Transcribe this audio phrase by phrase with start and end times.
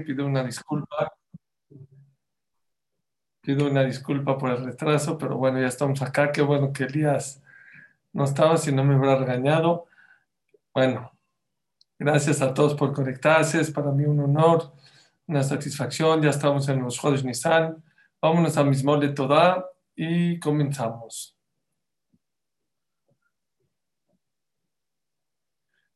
[0.00, 1.12] pido una disculpa.
[3.40, 6.30] Pido una disculpa por el retraso, pero bueno, ya estamos acá.
[6.30, 7.42] Qué bueno que Elías
[8.12, 9.86] no estaba, si no me hubiera regañado.
[10.72, 11.12] Bueno,
[11.98, 13.60] gracias a todos por conectarse.
[13.60, 14.72] Es para mí un honor,
[15.26, 16.22] una satisfacción.
[16.22, 17.82] Ya estamos en los Juegos Nissan.
[18.20, 19.66] Vámonos a Mismole Toda
[19.96, 21.36] y comenzamos.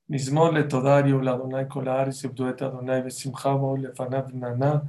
[0.09, 4.79] מזמור לתודה יהיו לאדוני כל הארץ, יבדו את אדוני בשמחה ובואו לפניו נענה.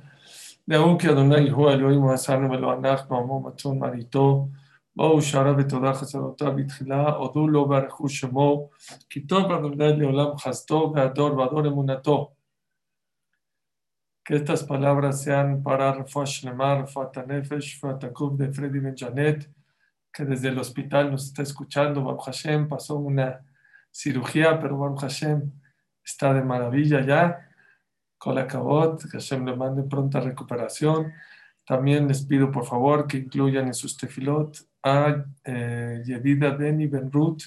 [0.68, 4.48] דעו כי אדוני הוא אלוהים הוא עשנו ולא אנחנו, עמו מצון מרעיתו.
[4.96, 8.68] בואו שרה בתודה חסרותיו בתחילה, הודו לו ברכו שמו,
[9.10, 12.32] כי טוב אדוני לעולם חסדו והדור והדור אמונתו.
[14.24, 19.50] Que estas palabras sean para Rafa Shlemar, Rafa Tanefesh, Rafa Takub de Freddy Benjanet,
[20.12, 22.04] que desde el hospital nos está escuchando.
[22.04, 23.44] Baruch Hashem pasó una
[23.91, 25.51] cirugía, pero Baruch Hashem
[26.03, 27.43] está de maravilla ya.
[28.17, 31.13] Con Kabot, que Hashem le mande pronta recuperación.
[31.65, 37.11] También les pido por favor que incluyan en sus tefilot a eh, Yedida Beni Ben
[37.11, 37.43] Ruth,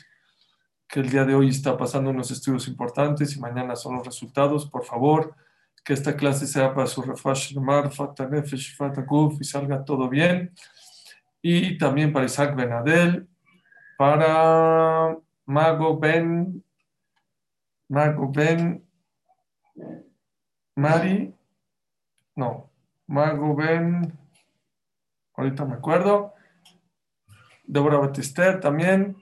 [0.86, 4.68] que el día de hoy está pasando unos estudios importantes y mañana son los resultados.
[4.68, 5.34] Por favor,
[5.84, 10.08] que esta clase sea para su refash Mar, Fata Nefesh, Fata Guf y salga todo
[10.08, 10.52] bien.
[11.42, 13.26] Y también para Isaac Benadel,
[13.96, 15.16] para
[15.50, 16.62] Mago Ben,
[17.88, 18.86] Mago Ben,
[20.76, 21.34] Mari,
[22.36, 22.70] no,
[23.08, 24.16] Mago Ben,
[25.34, 26.34] ahorita me acuerdo,
[27.64, 29.20] Deborah Batister también,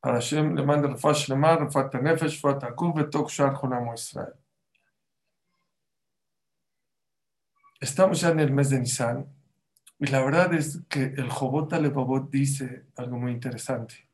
[0.00, 4.32] para Hashem le manda Rafash Lemar, Rafat Nefesh, Rafat Akub, Betok Israel.
[7.78, 9.26] Estamos ya en el mes de Nisan
[9.98, 14.09] y la verdad es que el Jobot Alevabot dice algo muy interesante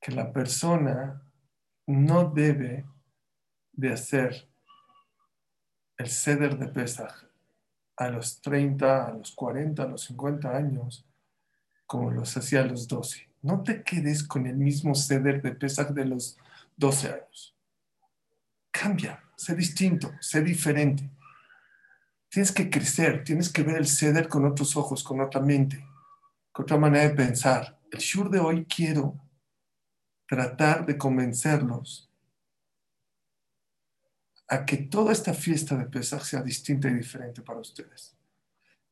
[0.00, 1.22] que la persona
[1.86, 2.86] no debe
[3.72, 4.48] de hacer
[5.96, 7.12] el ceder de Pesach
[7.96, 11.06] a los 30, a los 40, a los 50 años,
[11.86, 13.28] como los hacía a los 12.
[13.42, 16.38] No te quedes con el mismo ceder de Pesach de los
[16.76, 17.54] 12 años.
[18.70, 21.10] Cambia, sé distinto, sé diferente.
[22.30, 25.84] Tienes que crecer, tienes que ver el ceder con otros ojos, con otra mente,
[26.52, 27.78] con otra manera de pensar.
[27.90, 29.20] El shur de hoy quiero
[30.30, 32.08] tratar de convencerlos
[34.46, 38.16] a que toda esta fiesta de Pesach sea distinta y diferente para ustedes.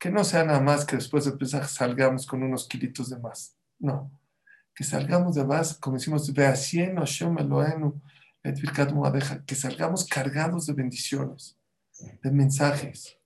[0.00, 3.56] Que no sea nada más que después de Pesach salgamos con unos kilitos de más.
[3.78, 4.10] No.
[4.74, 6.28] Que salgamos de más, como decimos,
[9.46, 11.56] que salgamos cargados de bendiciones,
[12.20, 13.16] de mensajes.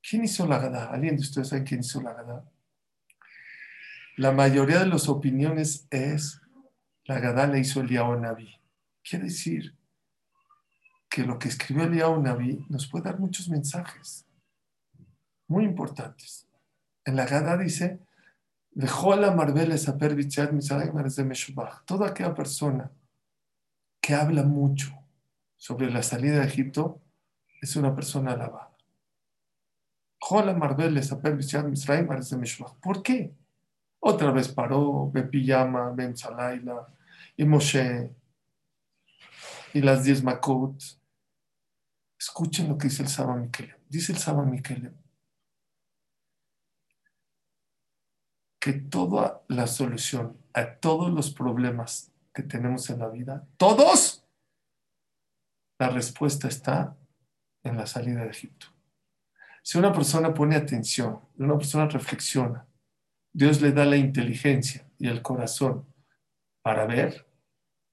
[0.00, 0.92] ¿Quién hizo la gada?
[0.92, 2.48] ¿Alguien de ustedes sabe quién hizo la gada?
[4.16, 6.40] La mayoría de las opiniones es
[7.08, 8.54] la Gadá le hizo Eliyahu Naví.
[9.02, 9.74] Quiere decir
[11.08, 14.26] que lo que escribió Eliyahu Naví nos puede dar muchos mensajes
[15.46, 16.46] muy importantes.
[17.06, 17.98] En la Gadá dice,
[18.72, 22.90] dejó la marveles a de Toda aquella persona
[24.02, 24.92] que habla mucho
[25.56, 27.00] sobre la salida de Egipto
[27.62, 28.76] es una persona alabada.
[32.82, 33.34] ¿Por qué?
[34.00, 36.86] Otra vez paró, Ben Pijama, Ben Salaila,
[37.38, 38.14] y Moshe
[39.72, 40.82] y las diez Makot.
[42.18, 43.76] Escuchen lo que dice el Saba Mikelem.
[43.88, 44.94] Dice el Saba Mikelem
[48.60, 54.26] que toda la solución a todos los problemas que tenemos en la vida, todos,
[55.78, 56.96] la respuesta está
[57.62, 58.66] en la salida de Egipto.
[59.62, 62.66] Si una persona pone atención, una persona reflexiona,
[63.32, 65.86] Dios le da la inteligencia y el corazón
[66.62, 67.27] para ver,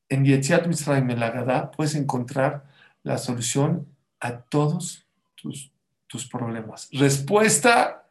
[0.10, 2.66] en Yetziat Mitzrayim, en la puedes encontrar
[3.04, 3.88] la solución
[4.20, 5.72] a todos tus,
[6.08, 6.90] tus problemas.
[6.92, 8.08] Respuesta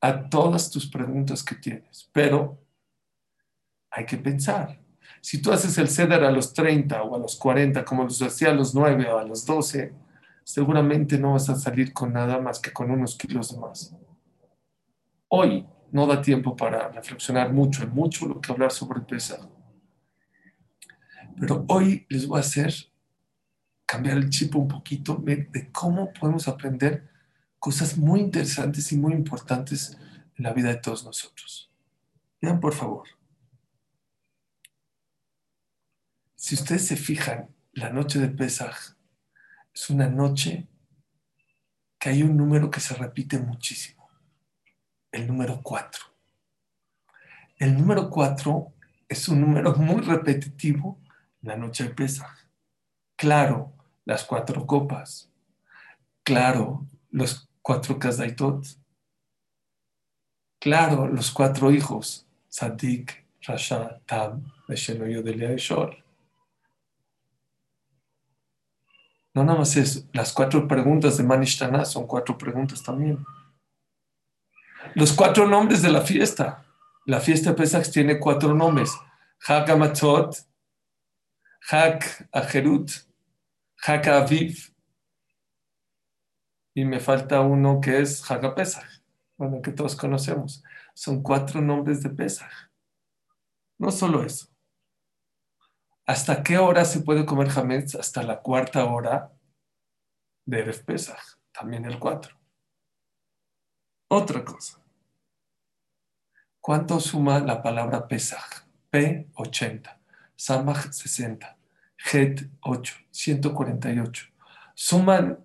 [0.00, 2.10] a todas tus preguntas que tienes.
[2.12, 2.58] Pero
[3.90, 4.78] hay que pensar.
[5.20, 8.50] Si tú haces el ceder a los 30 o a los 40, como los hacía
[8.50, 9.94] a los 9 o a los 12,
[10.42, 13.96] seguramente no vas a salir con nada más que con unos kilos de más.
[15.28, 19.48] Hoy no da tiempo para reflexionar mucho, hay mucho lo que hablar sobre el pesado.
[21.38, 22.72] Pero hoy les voy a hacer
[23.86, 27.08] cambiar el chip un poquito de cómo podemos aprender
[27.58, 29.96] cosas muy interesantes y muy importantes
[30.36, 31.70] en la vida de todos nosotros.
[32.40, 33.08] Vean, por favor.
[36.34, 38.96] Si ustedes se fijan, la noche de Pesaj
[39.72, 40.68] es una noche
[41.98, 44.10] que hay un número que se repite muchísimo.
[45.10, 46.04] El número 4.
[47.56, 48.72] El número 4
[49.08, 51.00] es un número muy repetitivo
[51.44, 52.30] la noche de Pesaj.
[53.16, 53.72] Claro,
[54.04, 55.30] las cuatro copas.
[56.24, 58.64] Claro, los cuatro Kazdaitot.
[60.58, 66.02] Claro, los cuatro hijos, Sadik, Rasha, Tam, Mesheno, Yodelia y Shor.
[69.34, 73.24] No nada más eso, las cuatro preguntas de Manishtana son cuatro preguntas también.
[74.94, 76.64] Los cuatro nombres de la fiesta.
[77.04, 78.96] La fiesta de Pesach tiene cuatro nombres.
[79.40, 80.36] Hak Amatzot,
[81.70, 82.90] Hak Ajerut,
[83.86, 84.74] Hak Aviv,
[86.74, 89.02] y me falta uno que es Hak Pesach,
[89.38, 90.62] bueno, que todos conocemos.
[90.94, 92.52] Son cuatro nombres de Pesach.
[93.78, 94.48] No solo eso.
[96.06, 97.94] ¿Hasta qué hora se puede comer Hametz?
[97.94, 99.32] Hasta la cuarta hora
[100.44, 102.38] de Erev Pesach, también el cuatro.
[104.08, 104.84] Otra cosa.
[106.60, 108.66] ¿Cuánto suma la palabra pesach?
[108.92, 110.03] P80.
[110.36, 111.56] Samaj 60,
[111.96, 114.32] Het 8, 148.
[114.74, 115.36] Suman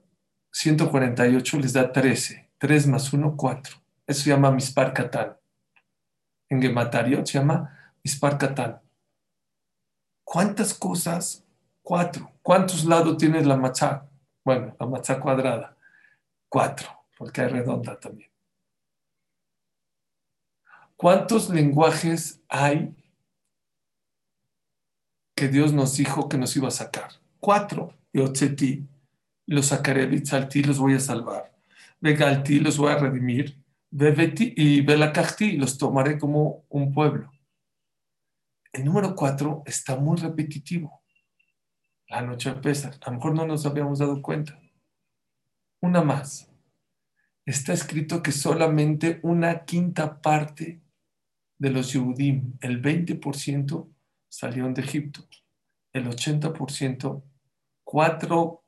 [0.52, 2.50] 148 les da 13.
[2.58, 3.78] 3 más 1, 4.
[4.06, 5.38] Eso se llama Mispar Katán.
[6.50, 8.82] En Gematariot se llama Mispar Katán.
[10.24, 11.46] ¿Cuántas cosas?
[11.82, 12.32] Cuatro.
[12.42, 14.08] ¿Cuántos lados tiene la machá?
[14.44, 15.78] Bueno, la machá cuadrada.
[16.48, 16.88] Cuatro,
[17.18, 18.30] porque hay redonda también.
[20.96, 22.96] ¿Cuántos lenguajes hay
[25.40, 27.12] que Dios nos dijo que nos iba a sacar?
[27.40, 27.94] Cuatro.
[28.12, 28.86] Yotzeti,
[29.46, 31.58] los sacaré, Bitzalti, los voy a salvar.
[32.02, 33.58] Begalti, los voy a redimir.
[33.90, 37.32] Bebeti y Belakachti, los tomaré como un pueblo.
[38.74, 41.04] El número cuatro está muy repetitivo.
[42.10, 42.92] La noche pesa.
[43.02, 44.60] A lo mejor no nos habíamos dado cuenta.
[45.82, 46.52] Una más.
[47.46, 50.82] Está escrito que solamente una quinta parte
[51.58, 53.88] de los Yehudim, el 20%
[54.30, 55.28] salieron de Egipto.
[55.92, 57.24] El 80%,
[57.84, 58.64] cuatro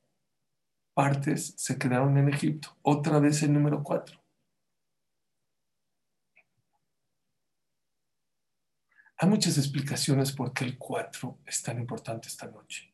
[0.93, 2.77] partes se quedaron en Egipto.
[2.81, 4.19] Otra vez el número cuatro.
[9.17, 12.91] Hay muchas explicaciones por qué el cuatro es tan importante esta noche.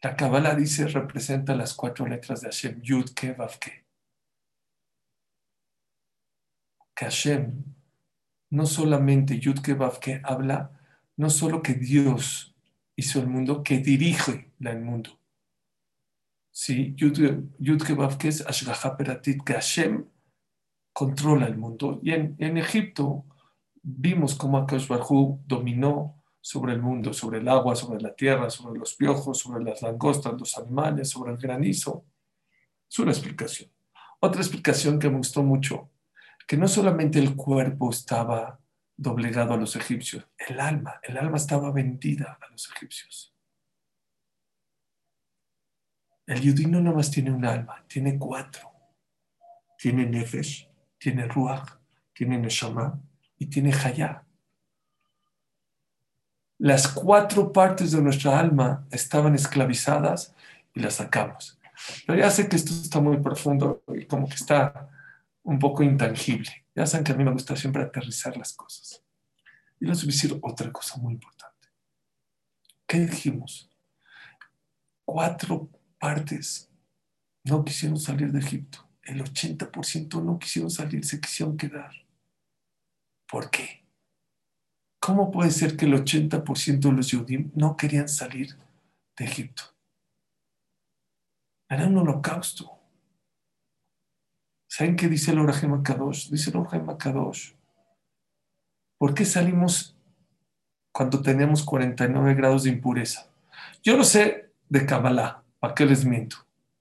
[0.00, 3.84] La Kabbalah dice, representa las cuatro letras de Hashem, Yud, Ke, Vav, Ke.
[6.94, 7.64] Que Hashem
[8.50, 10.77] no solamente Yud que habla,
[11.18, 12.54] no solo que Dios
[12.96, 15.20] hizo el mundo, que dirige el mundo.
[16.50, 19.54] Sí, Yud que es Ashgaha Peratit, que
[20.92, 22.00] controla el mundo.
[22.02, 23.24] Y en, Egipto
[23.82, 24.88] vimos cómo Akash
[25.44, 29.82] dominó sobre el mundo, sobre el agua, sobre la tierra, sobre los piojos, sobre las
[29.82, 32.04] langostas, los animales, sobre el granizo.
[32.88, 33.70] Es una explicación.
[34.20, 35.90] Otra explicación que me gustó mucho
[36.46, 38.60] que no solamente el cuerpo estaba
[38.98, 43.32] doblegado a los egipcios, el alma, el alma estaba vendida a los egipcios.
[46.26, 48.70] El judío no más tiene un alma, tiene cuatro.
[49.78, 50.68] Tiene Nefesh,
[50.98, 51.78] tiene Ruach,
[52.12, 53.00] tiene Neshama
[53.38, 54.24] y tiene Hayá.
[56.58, 60.34] Las cuatro partes de nuestra alma estaban esclavizadas
[60.74, 61.58] y las sacamos.
[62.04, 64.90] Pero ya sé que esto está muy profundo y como que está
[65.44, 66.66] un poco intangible.
[66.78, 69.02] Ya saben que a mí me gusta siempre aterrizar las cosas.
[69.80, 71.70] Y les voy a decir otra cosa muy importante.
[72.86, 73.68] ¿Qué dijimos?
[75.04, 76.70] Cuatro partes
[77.42, 78.88] no quisieron salir de Egipto.
[79.02, 81.90] El 80% no quisieron salir, se quisieron quedar.
[83.28, 83.84] ¿Por qué?
[85.00, 88.56] ¿Cómo puede ser que el 80% de los judíos no querían salir
[89.16, 89.64] de Egipto?
[91.68, 92.77] Era un holocausto.
[94.68, 96.28] ¿Saben qué dice el Orahema Kadosh?
[96.28, 97.52] Dice el Orahema Kadosh.
[98.98, 99.96] ¿Por qué salimos
[100.92, 103.28] cuando tenemos 49 grados de impureza?
[103.82, 106.36] Yo no sé de Kabbalah, ¿para qué les miento?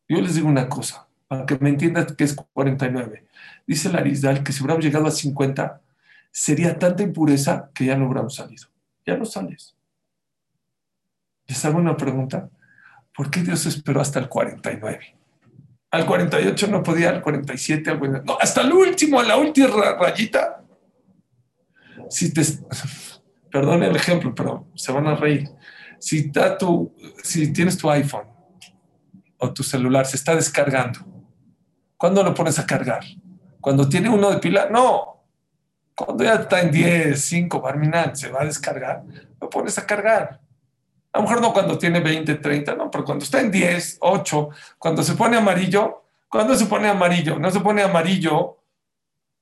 [0.10, 3.26] Yo les digo una cosa, para que me entiendan que es 49.
[3.66, 5.82] Dice la Arisdal que si hubiéramos llegado a 50,
[6.30, 8.68] sería tanta impureza que ya no hubiéramos salido.
[9.06, 9.76] Ya no sales.
[11.46, 12.50] Les hago una pregunta.
[13.16, 15.16] ¿Por qué Dios esperó hasta el 49?
[15.92, 19.68] Al 48 no podía, al 47, al no, hasta el último, a la última
[20.00, 20.64] rayita.
[22.10, 22.42] Si te,
[23.52, 25.50] perdón el ejemplo, pero se van a reír.
[26.00, 28.28] Si, tu, si tienes tu iPhone
[29.40, 31.00] o tu celular, se está descargando.
[31.98, 33.04] ¿Cuándo lo pones a cargar?
[33.60, 34.70] ¿Cuando tiene uno de pila?
[34.70, 35.24] No.
[35.96, 39.04] Cuando ya está en 10, 5, Barminan, se va a descargar,
[39.42, 40.42] lo pones a cargar.
[41.18, 44.50] A lo mejor no cuando tiene 20, 30, no, pero cuando está en 10, 8,
[44.78, 47.40] cuando se pone amarillo, ¿cuándo se pone amarillo?
[47.40, 48.60] No se pone amarillo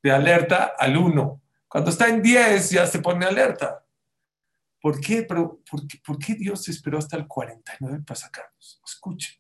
[0.01, 1.41] de alerta al 1.
[1.67, 3.84] Cuando está en 10 ya se pone alerta.
[4.79, 5.24] ¿Por qué?
[5.24, 8.82] Pero, ¿por, qué, ¿Por qué esperó hasta el 49 para sacarnos?
[8.86, 9.36] Escuchen.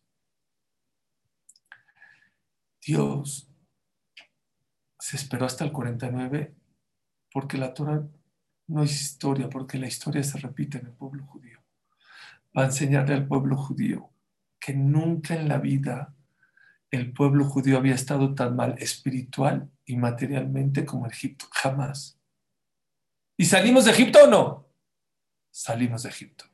[2.85, 3.49] Dios
[4.99, 6.53] se esperó hasta el 49
[7.31, 8.05] porque la Torah
[8.67, 11.54] no es historia, porque la historia se repite en el pueblo judío.
[12.57, 14.11] Va a enseñarle al pueblo judío
[14.59, 16.15] que nunca en la vida
[16.89, 21.45] el pueblo judío había estado tan mal espiritual y materialmente como Egipto.
[21.51, 22.19] Jamás.
[23.37, 24.69] ¿Y salimos de Egipto o no?
[25.51, 26.45] Salimos de Egipto.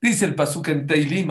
[0.00, 1.28] Dice el pasuk en Teilim,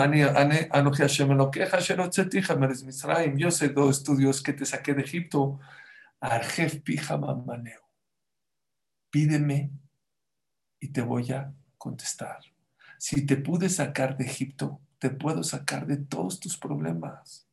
[3.38, 5.60] yo sé dos estudios que te saqué de Egipto,
[6.20, 6.82] Arjef
[7.46, 7.82] Maneo.
[9.12, 9.72] Pídeme
[10.80, 12.55] y te voy a contestar.
[13.06, 17.48] Si te pude sacar de Egipto, te puedo sacar de todos tus problemas.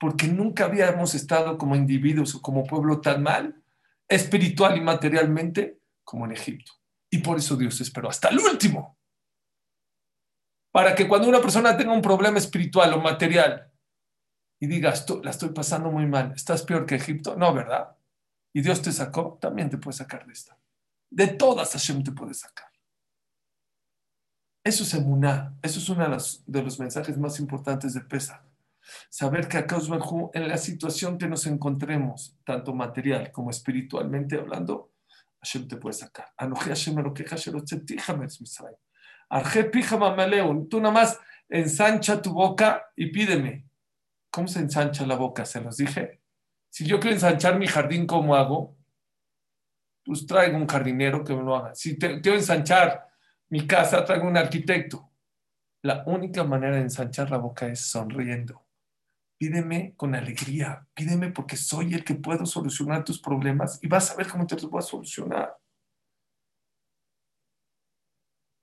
[0.00, 3.62] Porque nunca habíamos estado como individuos o como pueblo tan mal,
[4.08, 6.72] espiritual y materialmente, como en Egipto.
[7.08, 8.98] Y por eso Dios esperó hasta el último.
[10.72, 13.70] Para que cuando una persona tenga un problema espiritual o material
[14.58, 17.96] y digas, la estoy pasando muy mal, estás peor que Egipto, no, ¿verdad?
[18.52, 20.58] Y Dios te sacó, también te puede sacar de esta.
[21.08, 22.67] De todas Hashem te puede sacar.
[24.68, 25.54] Eso es emuná.
[25.62, 28.44] Eso es uno de los, de los mensajes más importantes de Pesa.
[29.08, 29.78] Saber que acá
[30.34, 34.92] en la situación que nos encontremos, tanto material como espiritualmente hablando,
[35.40, 36.26] Hashem te puede sacar.
[40.68, 43.64] Tú nada más ensancha tu boca y pídeme.
[44.30, 45.46] ¿Cómo se ensancha la boca?
[45.46, 46.20] Se los dije.
[46.68, 48.76] Si yo quiero ensanchar mi jardín, ¿cómo hago?
[50.04, 51.74] Pues traigo un jardinero que me lo haga.
[51.74, 53.07] Si te, quiero ensanchar
[53.50, 55.10] mi casa, traigo un arquitecto.
[55.82, 58.66] La única manera de ensanchar la boca es sonriendo.
[59.38, 64.16] Pídeme con alegría, pídeme porque soy el que puedo solucionar tus problemas y vas a
[64.16, 65.56] ver cómo te los voy a solucionar.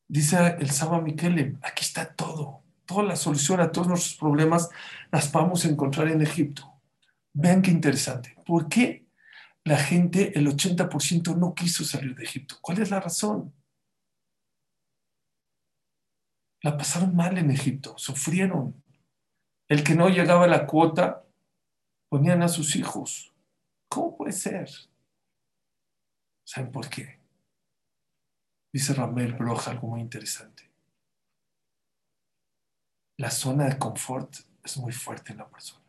[0.08, 4.70] Dice el Saba Miquelem, aquí está todo, toda la solución a todos nuestros problemas
[5.12, 6.82] las vamos a encontrar en Egipto.
[7.34, 8.36] Vean qué interesante.
[8.46, 9.08] ¿Por qué
[9.64, 12.58] la gente, el 80% no quiso salir de Egipto?
[12.62, 13.54] ¿Cuál es la razón?
[16.66, 18.84] La pasaron mal en Egipto, sufrieron.
[19.70, 21.24] El que no llegaba a la cuota,
[22.10, 23.36] ponían a sus hijos.
[23.88, 24.68] ¿Cómo puede ser?
[26.44, 27.20] ¿Saben por qué?
[28.74, 30.72] Dice Ramel Broja algo muy interesante.
[33.20, 35.86] La zona de confort es muy fuerte en la persona.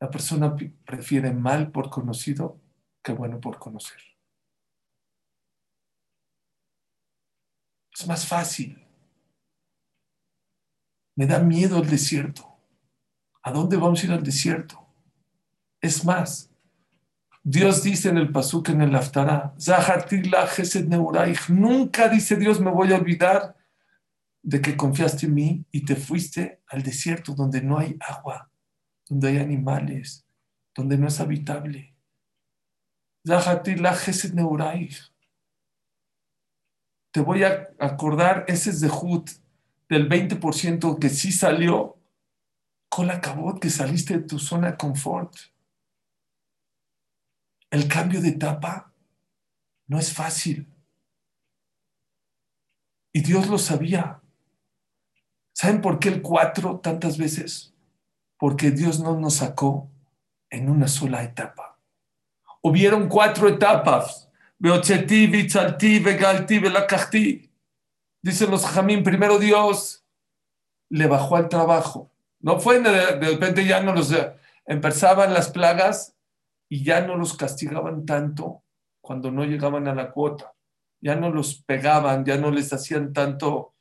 [0.00, 2.60] La persona prefiere mal por conocido
[3.00, 4.02] que bueno por conocer.
[7.92, 8.82] Es más fácil.
[11.14, 12.58] Me da miedo el desierto.
[13.42, 14.86] ¿A dónde vamos a ir al desierto?
[15.80, 16.50] Es más,
[17.42, 19.52] Dios dice en el Pasuk, en el Aftará,
[21.48, 23.56] nunca dice Dios me voy a olvidar
[24.42, 28.48] de que confiaste en mí y te fuiste al desierto donde no hay agua,
[29.08, 30.24] donde hay animales,
[30.74, 31.96] donde no es habitable.
[37.10, 39.30] Te voy a acordar ese Zehut
[39.92, 41.98] del 20% que sí salió
[42.88, 45.34] con la cabot que saliste de tu zona de confort.
[47.70, 48.90] El cambio de etapa
[49.88, 50.66] no es fácil.
[53.12, 54.22] Y Dios lo sabía.
[55.52, 57.74] ¿Saben por qué el cuatro tantas veces?
[58.38, 59.90] Porque Dios no nos sacó
[60.48, 61.78] en una sola etapa.
[62.62, 64.30] Hubieron cuatro etapas.
[68.22, 70.04] Dicen los jamín, primero Dios
[70.88, 72.12] le bajó al trabajo
[72.42, 74.12] no fue de, repente ya no los
[74.66, 76.16] empezaban las plagas
[76.68, 78.64] y ya no los castigaban tanto
[79.00, 80.52] cuando no llegaban a la cuota.
[81.00, 83.74] Ya no los pegaban, ya no les hacían tanto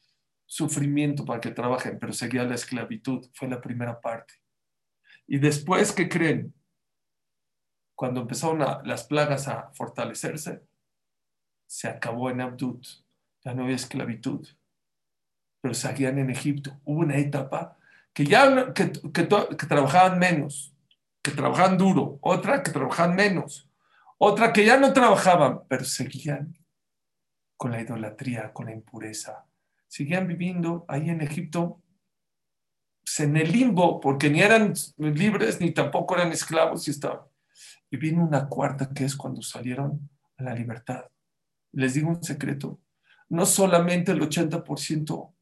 [0.46, 3.28] sufrimiento para que trabajen, pero seguía la esclavitud.
[3.34, 4.36] Fue la primera parte.
[5.28, 6.54] Y después, ¿qué creen?
[7.96, 10.64] Cuando empezaron las plagas a fortalecerse,
[11.68, 12.86] se acabó en Abdut.
[13.44, 14.48] Ya no había esclavitud.
[15.62, 16.80] Pero seguían en Egipto.
[16.84, 17.78] Hubo una etapa
[18.14, 18.88] que ya que,
[19.68, 20.74] trabajaban menos,
[21.22, 23.70] que trabajaban duro, otra que trabajaban menos,
[24.18, 26.58] otra que ya no trabajaban, pero seguían
[27.58, 29.46] con la idolatría, con la impureza.
[29.88, 31.82] Seguían viviendo ahí en Egipto
[33.04, 37.22] pues, en el limbo, porque ni eran libres ni tampoco eran esclavos y estaban.
[37.90, 41.06] Y vino una cuarta que es cuando salieron a la libertad.
[41.74, 42.80] Les digo un secreto,
[43.32, 45.34] no solamente el 80%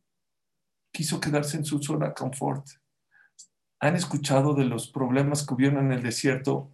[0.91, 2.67] quiso quedarse en su zona de confort.
[3.79, 6.71] ¿Han escuchado de los problemas que hubieron en el desierto?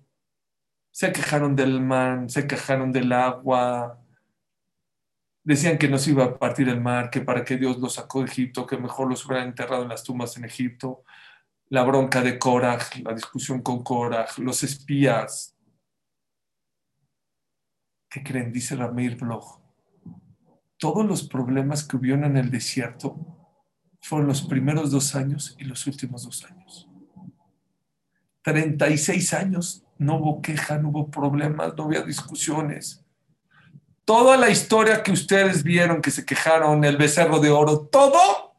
[0.91, 3.97] Se quejaron del man, se quejaron del agua,
[5.41, 8.19] decían que no se iba a partir el mar, que para que Dios los sacó
[8.19, 11.05] de Egipto, que mejor los hubieran enterrado en las tumbas en Egipto.
[11.69, 15.55] la bronca de Korach, la discusión con Korach, los espías.
[18.09, 18.51] ¿Qué creen?
[18.51, 19.64] Dice Ramir Bloch.
[20.77, 23.35] Todos los problemas que hubieron en el desierto
[24.01, 26.87] fueron los primeros dos años y los últimos dos años.
[28.43, 33.03] 36 años no hubo queja, no hubo problemas, no había discusiones.
[34.03, 38.55] Toda la historia que ustedes vieron, que se quejaron, el becerro de oro, todo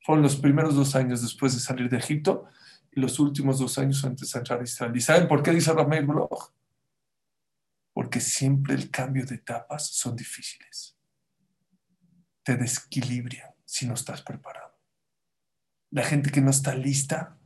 [0.00, 2.46] fueron los primeros dos años después de salir de Egipto
[2.92, 4.96] y los últimos dos años antes de entrar a Israel.
[4.96, 6.52] ¿Y saben por qué dice Ramel Bloch?
[7.92, 10.95] Porque siempre el cambio de etapas son difíciles.
[12.46, 14.78] Te desequilibran si no estás preparado.
[15.90, 17.36] La gente que no está lista,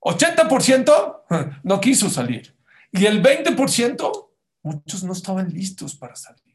[0.00, 2.54] 80% no quiso salir.
[2.92, 4.30] Y el 20%,
[4.62, 6.54] muchos no estaban listos para salir.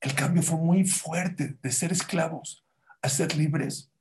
[0.00, 2.66] El cambio fue muy fuerte de ser esclavos
[3.02, 3.92] a ser libres.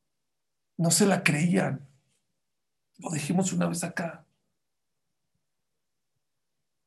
[0.75, 1.87] No se la creían.
[2.97, 4.25] Lo dijimos una vez acá.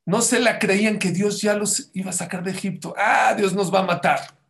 [0.05, 2.93] No se la creían que Dios ya los iba a sacar de Egipto.
[2.99, 4.42] Ah, Dios nos va a matar.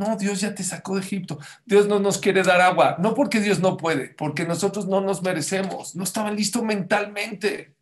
[0.00, 1.38] No, Dios ya te sacó de Egipto.
[1.66, 2.96] Dios no nos quiere dar agua.
[3.00, 5.94] No porque Dios no puede, porque nosotros no nos merecemos.
[5.94, 7.76] No estaban listos mentalmente.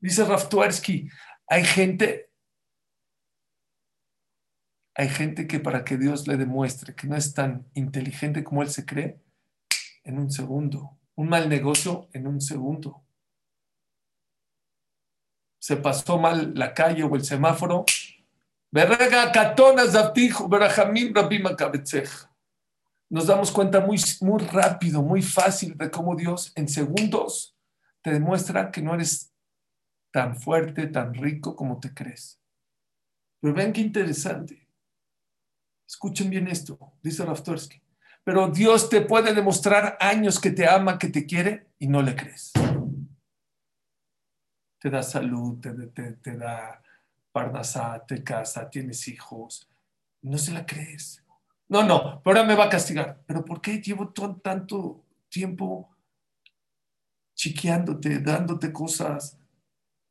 [0.00, 1.08] Dice Raftuersky,
[1.46, 2.30] hay gente,
[4.94, 8.68] hay gente que para que Dios le demuestre que no es tan inteligente como él
[8.68, 9.18] se cree,
[10.04, 10.98] en un segundo.
[11.14, 13.02] Un mal negocio en un segundo.
[15.58, 17.86] Se pasó mal la calle o el semáforo,
[23.10, 27.56] nos damos cuenta muy, muy rápido, muy fácil de cómo Dios en segundos
[28.02, 29.34] te demuestra que no eres
[30.12, 32.40] tan fuerte, tan rico como te crees.
[33.40, 34.68] Pero ven qué interesante.
[35.88, 37.82] Escuchen bien esto, dice Raftorsky.
[38.22, 42.14] Pero Dios te puede demostrar años que te ama, que te quiere y no le
[42.14, 42.52] crees.
[44.78, 46.80] Te da salud, te, te da
[47.32, 49.68] Parnasá, te casa, tienes hijos.
[50.22, 51.24] No se la crees.
[51.68, 53.22] No, no, pero ahora me va a castigar.
[53.26, 55.94] ¿Pero por qué llevo tanto tiempo
[57.34, 59.38] chiqueándote, dándote cosas?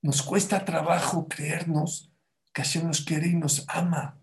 [0.01, 2.09] Nos cuesta trabajo creernos
[2.53, 4.17] que Hashem nos quiere y nos ama.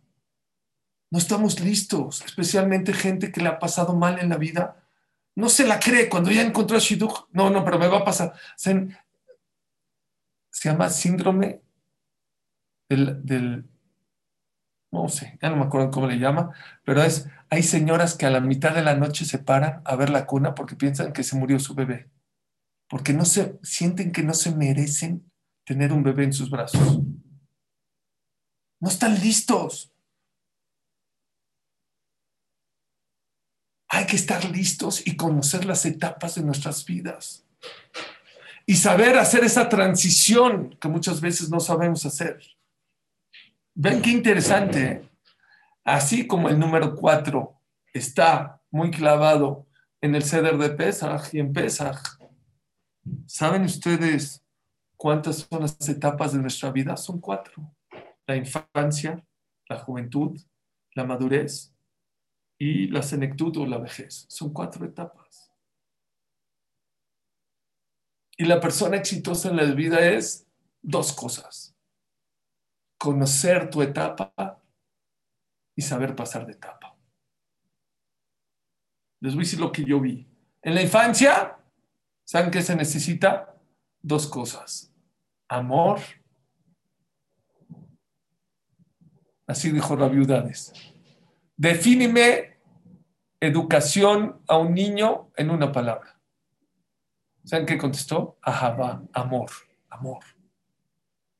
[1.11, 4.83] No estamos listos, especialmente gente que le ha pasado mal en la vida.
[5.35, 7.27] No se la cree cuando ya encontró a Shidduch.
[7.33, 8.33] No, no, pero me va a pasar.
[8.57, 8.89] Se,
[10.51, 11.66] se llama síndrome
[12.89, 13.69] del,
[14.93, 18.31] no sé, ya no me acuerdo cómo le llama, pero es, hay señoras que a
[18.31, 21.37] la mitad de la noche se paran a ver la cuna porque piensan que se
[21.37, 22.11] murió su bebé,
[22.89, 25.31] porque no se, sienten que no se merecen
[25.65, 27.01] tener un bebé en sus brazos.
[28.81, 29.93] No están listos.
[33.89, 37.47] Hay que estar listos y conocer las etapas de nuestras vidas.
[38.67, 42.56] Y saber hacer esa transición que muchas veces no sabemos hacer.
[43.79, 45.07] Ven qué interesante.
[45.85, 47.61] Así como el número 4
[47.93, 49.67] está muy clavado
[50.01, 51.99] en el ceder de Pesach y en Pesach,
[53.27, 54.43] ¿saben ustedes
[54.97, 56.97] cuántas son las etapas de nuestra vida?
[56.97, 57.71] Son cuatro.
[58.27, 59.23] La infancia,
[59.69, 60.41] la juventud,
[60.95, 61.75] la madurez
[62.59, 64.25] y la senectud o la vejez.
[64.31, 65.53] Son cuatro etapas.
[68.39, 70.47] Y la persona exitosa en la vida es
[70.81, 71.76] dos cosas
[72.99, 74.63] conocer tu etapa
[75.75, 76.97] y saber pasar de etapa.
[79.21, 80.27] Les voy a decir lo que yo vi.
[80.63, 81.59] En la infancia,
[82.25, 83.55] ¿saben qué se necesita?
[84.01, 84.93] Dos cosas.
[85.49, 86.01] Amor.
[89.47, 90.73] Así dijo la viudades.
[91.57, 92.59] Defíneme
[93.41, 96.21] educación a un niño en una palabra.
[97.45, 98.39] ¿Saben qué contestó?
[98.43, 99.51] Ajá, amor,
[99.89, 100.36] amor.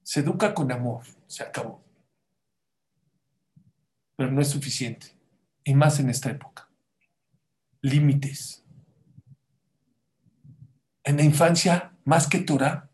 [0.07, 1.85] Se educa con amor se acabó.
[4.15, 5.09] Pero no es suficiente,
[5.65, 6.69] y más en esta época.
[7.83, 8.63] Límites.
[11.03, 12.89] En la infancia, más que Torah,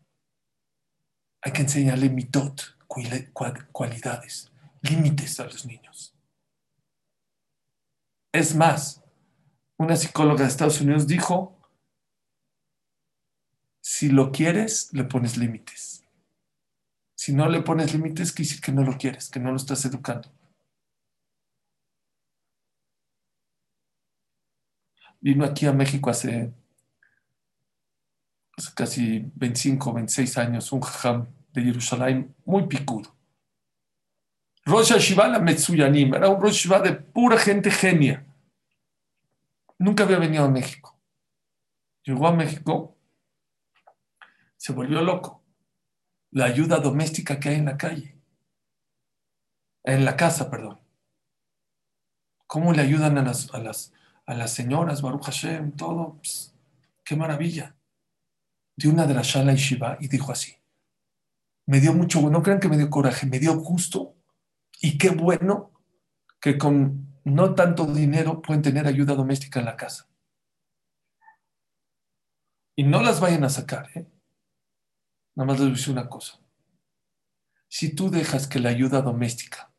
[1.41, 6.15] hay que enseñarle mitot, cualidades, límites a los niños.
[8.31, 9.03] Es más,
[9.77, 11.55] una psicóloga de Estados Unidos dijo,
[13.81, 16.02] si lo quieres, le pones límites.
[17.23, 19.85] Si no le pones límites, quiere decir que no lo quieres, que no lo estás
[19.85, 20.29] educando.
[25.21, 26.51] Vino aquí a México hace,
[28.75, 33.15] casi 25, 26 años, un jajam de Jerusalén muy picudo.
[34.65, 38.25] Rosh Hashiva la Metsuyanim, era un Rosh Hashiva de pura gente genia.
[39.79, 40.99] Nunca había venido a México.
[42.03, 42.97] llegó a México,
[44.57, 45.42] se volvió loco.
[46.33, 48.17] La ayuda doméstica que hay en la calle,
[49.83, 50.79] en la casa, perdón.
[52.47, 53.93] ¿Cómo le ayudan a las, a las,
[54.25, 56.19] a las señoras, Baruch Hashem, todo?
[57.03, 57.75] ¡Qué maravilla!
[58.75, 60.55] Dio una de la Shala Shiva y dijo así.
[61.67, 64.15] Me dio mucho, no crean que me dio coraje, me dio gusto
[64.81, 65.71] y qué bueno
[66.41, 70.09] que con no tanto dinero pueden tener ayuda doméstica en la casa.
[72.75, 74.07] Y no las vayan a sacar, ¿eh?
[75.35, 76.39] Nada más les voy a decir una cosa.
[77.67, 79.73] Si tú dejas que la ayuda doméstica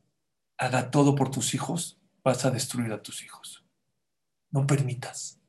[0.59, 3.65] haga todo por tus hijos, vas a destruir a tus hijos.
[4.51, 5.41] No permitas.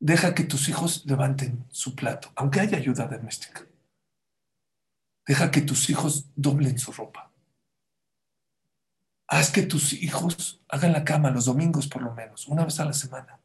[0.00, 3.66] Deja que tus hijos levanten su plato, aunque haya ayuda doméstica.
[5.26, 7.32] Deja que tus hijos doblen su ropa.
[9.26, 12.84] Haz que tus hijos hagan la cama los domingos por lo menos, una vez a
[12.84, 13.40] la semana.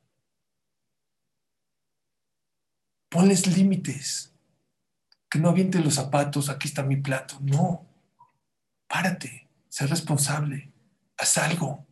[3.10, 4.33] Ponles límites.
[5.34, 7.40] Que no avienten los zapatos, aquí está mi plato.
[7.42, 7.88] No.
[8.88, 10.72] Párate, sé responsable,
[11.18, 11.88] haz algo.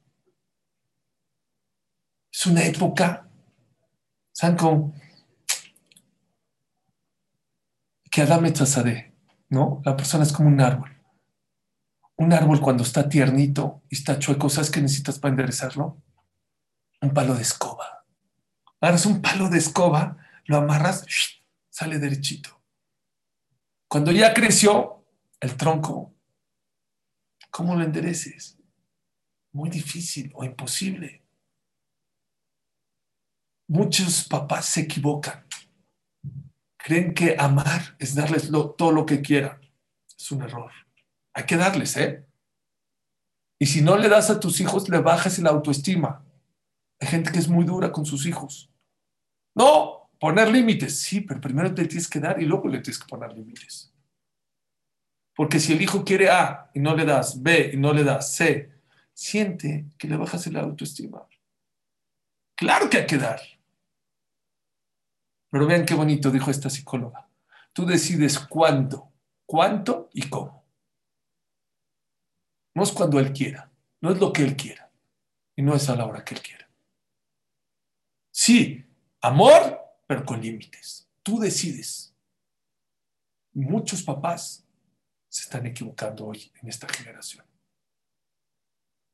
[2.32, 3.28] Es una época,
[4.32, 4.94] ¿saben cómo?
[8.12, 9.12] Que Adame Tzazadeh,
[9.50, 9.82] ¿no?
[9.86, 10.96] La persona es como un árbol.
[12.18, 16.00] Un árbol cuando está tiernito y está chueco, ¿sabes qué necesitas para enderezarlo?
[17.02, 18.06] Un palo de escoba.
[18.80, 21.08] Agarras un palo de escoba, lo amarras,
[21.72, 22.61] sale derechito.
[23.92, 25.06] Cuando ya creció
[25.42, 26.16] el tronco,
[27.50, 28.58] ¿cómo lo endereces?
[29.52, 31.26] Muy difícil o imposible.
[33.68, 35.46] Muchos papás se equivocan.
[36.78, 39.60] Creen que amar es darles todo lo que quieran.
[40.18, 40.72] Es un error.
[41.34, 42.26] Hay que darles, ¿eh?
[43.60, 46.26] Y si no le das a tus hijos, le bajas la autoestima.
[47.02, 48.72] Hay gente que es muy dura con sus hijos.
[49.54, 51.00] No, poner límites.
[51.00, 53.92] Sí, pero primero te tienes que dar y luego le tienes que poner límites.
[55.36, 58.36] Porque si el hijo quiere A y no le das, B y no le das,
[58.36, 58.72] C,
[59.14, 61.28] siente que le bajas la autoestima.
[62.56, 63.42] Claro que hay que dar.
[65.50, 67.28] Pero vean qué bonito dijo esta psicóloga.
[67.74, 69.12] Tú decides cuándo,
[69.48, 70.64] cuánto y cómo.
[72.76, 74.92] No es cuando Él quiera, no es lo que Él quiera
[75.56, 76.70] y no es a la hora que Él quiera.
[78.30, 78.86] Sí,
[79.22, 79.81] amor,
[80.12, 81.10] pero con límites.
[81.24, 82.14] Tú decides.
[83.54, 84.68] Muchos papás
[85.30, 87.46] se están equivocando hoy en esta generación.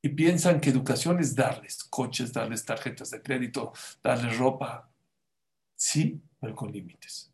[0.02, 4.90] Y piensan que educación es darles coches, darles tarjetas de crédito, darles ropa.
[5.76, 7.32] Sí, pero con límites.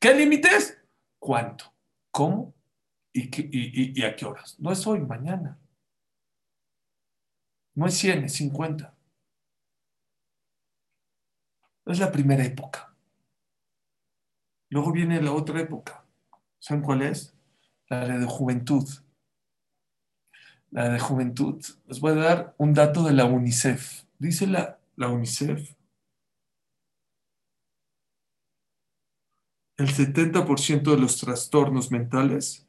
[0.00, 0.76] ¿Qué límites?
[1.20, 1.72] ¿Cuánto?
[2.10, 2.52] ¿Cómo?
[3.12, 4.58] ¿Y, a qué horas?
[4.58, 5.56] No es hoy, mañana.
[7.76, 8.92] No es 100, es 50.
[11.86, 12.94] Es la primera época.
[14.70, 16.04] Luego viene la otra época.
[16.58, 17.36] ¿Saben cuál es?
[17.88, 18.88] La de juventud.
[20.70, 21.62] La de juventud.
[21.86, 24.04] Les voy a dar un dato de la UNICEF.
[24.18, 25.74] Dice la, la UNICEF.
[29.76, 32.66] El 70% de los trastornos mentales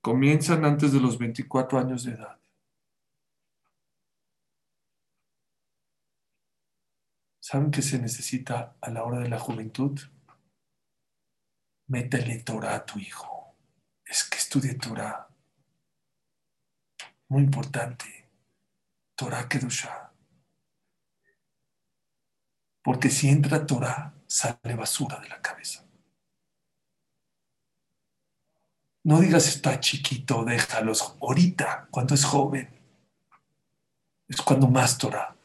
[0.00, 2.38] comienzan antes de los 24 años de edad.
[7.48, 9.96] ¿Saben qué se necesita a la hora de la juventud?
[11.86, 13.54] Métele Torah a tu hijo.
[14.04, 15.28] Es que estudie Torah.
[17.28, 18.28] Muy importante.
[19.14, 20.12] Torah Kedusha.
[22.82, 25.86] Porque si entra Torah, sale basura de la cabeza.
[29.04, 31.16] No digas está chiquito, déjalos.
[31.20, 32.68] Ahorita, cuando es joven,
[34.26, 35.35] es cuando más Torah,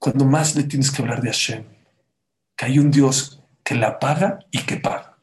[0.00, 1.64] cuando más le tienes que hablar de Hashem.
[2.56, 5.16] Que hay un Dios que la paga y que paga.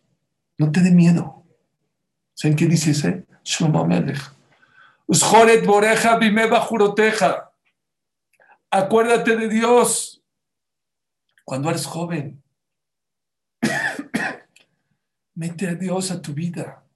[0.57, 1.43] No te dé miedo.
[2.33, 3.25] ¿Saben qué dice ese?
[3.43, 4.21] Shlomo Melech.
[8.71, 10.23] Acuérdate de Dios
[11.43, 12.41] cuando eres joven.
[15.35, 16.87] Mete a Dios a tu vida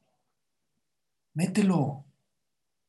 [1.33, 2.05] mételo.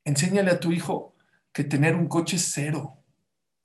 [0.05, 1.15] Enséñale a tu hijo
[1.53, 3.02] que tener un coche es cero,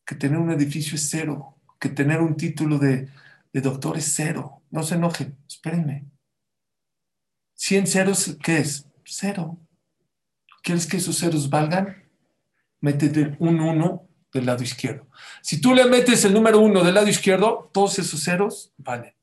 [0.07, 3.09] que tener un edificio es cero, que tener un título de,
[3.51, 4.61] doctor es cero.
[4.71, 6.05] No se enojen, espérenme.
[7.55, 8.87] 100 ceros, ¿qué es?
[9.03, 9.57] Cero.
[10.63, 12.03] ¿Quieres que esos ceros valgan?
[12.79, 15.07] Métete un 1 del lado izquierdo.
[15.41, 19.13] Si tú le metes el número 1 del lado izquierdo, todos esos ceros valen.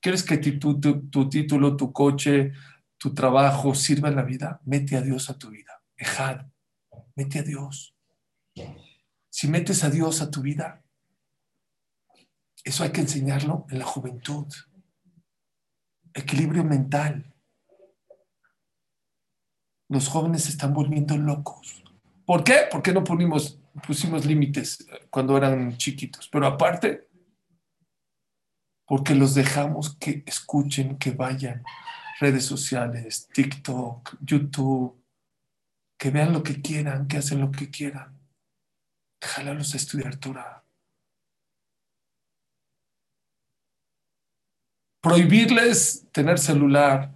[0.00, 2.52] ¿Quieres que tu título, tu coche,
[2.96, 5.82] tu trabajo sirva en la vida, mete a Dios a tu vida.
[5.96, 6.46] Ejad,
[7.16, 7.94] mete a Dios.
[9.30, 10.82] Si metes a Dios a tu vida,
[12.64, 14.46] Eso hay que enseñarlo en la juventud.
[16.12, 17.32] Equilibrio mental.
[19.88, 21.82] Los jóvenes se están volviendo locos.
[22.26, 22.68] ¿Por qué?
[22.70, 26.28] Porque no pusimos, pusimos límites cuando eran chiquitos.
[26.28, 27.08] Pero aparte,
[28.84, 31.62] porque los dejamos que escuchen, que vayan
[32.20, 35.02] redes sociales, TikTok, YouTube,
[35.96, 38.17] que vean lo que quieran, que hacen lo que quieran.
[39.20, 40.64] Déjalos estudiar Torah.
[45.00, 47.14] Prohibirles tener celular,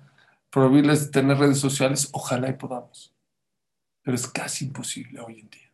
[0.51, 3.15] prohibirles tener redes sociales, ojalá y podamos.
[4.03, 5.73] Pero es casi imposible hoy en día.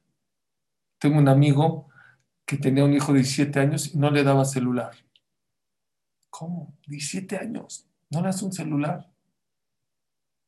[0.99, 1.89] Tengo un amigo
[2.45, 4.97] que tenía un hijo de 17 años y no le daba celular.
[6.31, 6.77] ¿Cómo?
[6.87, 7.87] 17 años.
[8.11, 9.11] No le das un celular.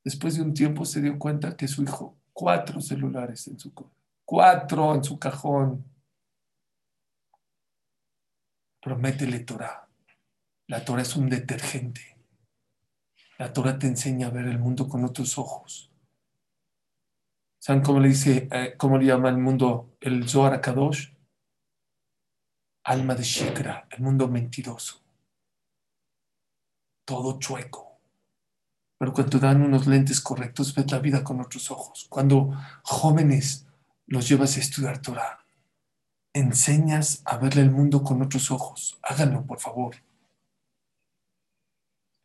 [0.03, 3.73] Después de un tiempo se dio cuenta que su hijo, cuatro celulares en su
[4.31, 5.85] cuatro en su cajón.
[8.81, 9.89] Prométele Torah.
[10.69, 12.17] La Torah es un detergente.
[13.39, 15.91] La Torah te enseña a ver el mundo con otros ojos.
[17.59, 21.13] ¿Saben cómo le dice, eh, cómo le llama el mundo el Zohar Kadosh?
[22.85, 25.03] Alma de Shikra, el mundo mentiroso.
[27.05, 27.99] Todo chueco.
[28.97, 32.07] Pero cuando dan unos lentes correctos, ves la vida con otros ojos.
[32.09, 32.53] Cuando
[32.85, 33.67] jóvenes
[34.11, 35.47] los llevas a estudiar Torah,
[36.35, 38.99] enseñas a verle el mundo con otros ojos.
[39.03, 39.95] Háganlo, por favor.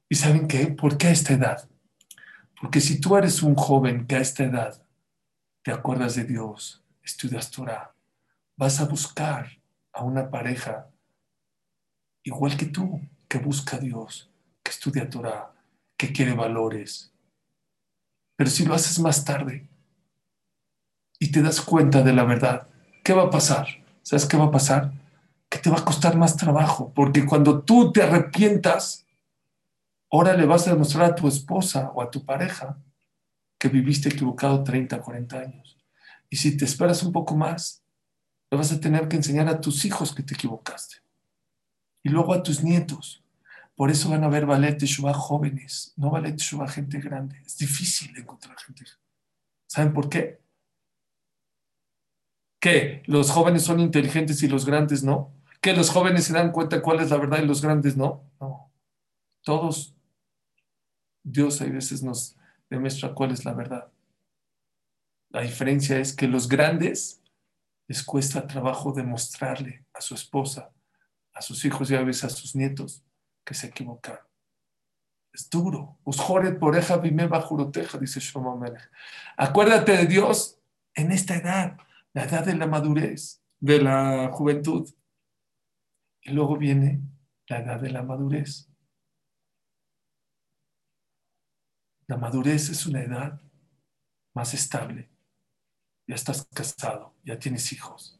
[0.10, 0.68] ¿Y saben qué?
[0.68, 1.70] ¿Por qué a esta edad?
[2.60, 4.84] Porque si tú eres un joven que a esta edad
[5.64, 7.94] te acuerdas de Dios, estudias Torah,
[8.58, 9.48] vas a buscar
[9.94, 10.90] a una pareja
[12.24, 14.32] igual que tú, que busca a Dios,
[14.64, 15.54] que estudia Torah,
[15.96, 17.14] que quiere valores.
[18.36, 19.70] Pero si lo haces más tarde
[21.20, 22.68] y te das cuenta de la verdad,
[23.04, 23.68] ¿qué va a pasar?
[24.02, 24.92] ¿Sabes qué va a pasar?
[25.50, 29.06] Que te va a costar más trabajo, porque cuando tú te arrepientas,
[30.16, 32.78] Ahora le vas a demostrar a tu esposa o a tu pareja
[33.58, 35.78] que viviste equivocado 30, 40 años.
[36.30, 37.84] Y si te esperas un poco más,
[38.50, 40.98] le vas a tener que enseñar a tus hijos que te equivocaste.
[42.02, 43.26] Y luego a tus nietos.
[43.76, 47.42] Por eso van a ver ballet de Shubá jóvenes, no ballet de Shubá gente grande.
[47.46, 48.86] Es difícil encontrar gente.
[49.68, 50.40] ¿Saben por qué?
[52.66, 55.32] Que los jóvenes son inteligentes y los grandes no.
[55.62, 58.24] Que los jóvenes se dan cuenta cuál es la verdad y los grandes no.
[58.40, 58.74] No.
[59.44, 59.96] Todos
[61.22, 62.36] Dios a veces nos
[62.68, 63.92] demuestra cuál es la verdad.
[65.30, 67.22] La diferencia es que los grandes
[67.88, 70.72] les cuesta trabajo demostrarle a su esposa,
[71.36, 73.04] a sus hijos y a veces a sus nietos
[73.44, 74.26] que se equivocaron.
[75.32, 76.00] Es duro.
[79.38, 80.58] Acuérdate de Dios
[80.96, 81.78] en esta edad,
[82.16, 84.90] la edad de la madurez, de la juventud.
[86.22, 87.02] Y luego viene
[87.48, 88.72] la edad de la madurez.
[92.08, 93.42] La madurez es una edad
[94.34, 95.10] más estable.
[96.08, 98.18] Ya estás casado, ya tienes hijos.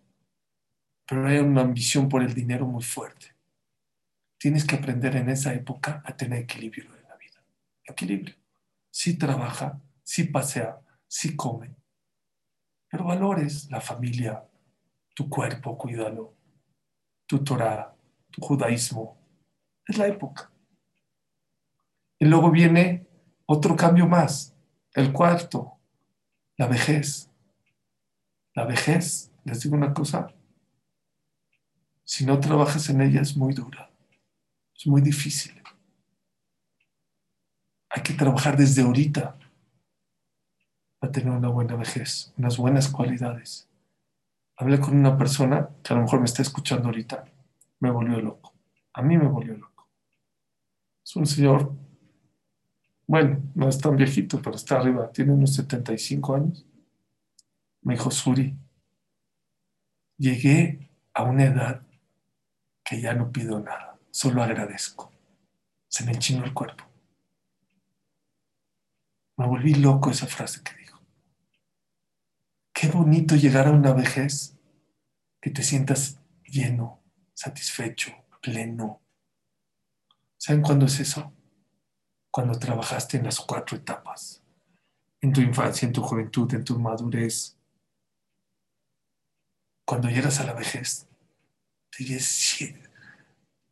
[1.08, 3.34] Pero hay una ambición por el dinero muy fuerte.
[4.38, 7.42] Tienes que aprender en esa época a tener equilibrio en la vida.
[7.86, 8.36] Equilibrio.
[8.92, 11.78] Sí trabaja, sí pasea, sí come.
[13.04, 14.44] Valores la familia,
[15.14, 16.34] tu cuerpo, cuídalo.
[17.28, 17.96] Tu Torah,
[18.32, 19.18] tu judaísmo.
[19.88, 20.52] Es la época.
[22.20, 23.08] Y luego viene
[23.46, 24.56] otro cambio más,
[24.94, 25.80] el cuarto,
[26.58, 27.30] la vejez.
[28.54, 30.34] La vejez, les digo una cosa,
[32.04, 33.92] si no trabajas en ella es muy dura,
[34.78, 35.62] es muy difícil.
[37.90, 39.38] Hay que trabajar desde ahorita
[41.12, 43.68] tener una buena vejez, unas buenas cualidades.
[44.58, 47.26] Hablé con una persona que a lo mejor me está escuchando ahorita,
[47.80, 48.54] me volvió loco.
[48.94, 49.88] A mí me volvió loco.
[51.04, 51.74] Es un señor
[53.08, 56.66] bueno, no es tan viejito, pero está arriba, tiene unos 75 años.
[57.82, 58.58] Me dijo, Suri,
[60.18, 61.82] llegué a una edad
[62.84, 65.12] que ya no pido nada, solo agradezco.
[65.88, 66.84] Se me enchinó el cuerpo.
[69.38, 70.85] Me volví loco esa frase que dijo.
[72.76, 74.56] Qué bonito llegar a una vejez
[75.42, 77.02] que te sientas lleno,
[77.34, 78.12] satisfecho,
[78.42, 79.02] pleno.
[80.38, 81.36] ¿Saben cuándo es eso?
[82.36, 84.44] cuando trabajaste en las cuatro etapas,
[85.22, 87.58] en tu infancia, en tu juventud, en tu madurez.
[89.86, 91.08] Cuando llegas a la vejez,
[91.90, 92.04] te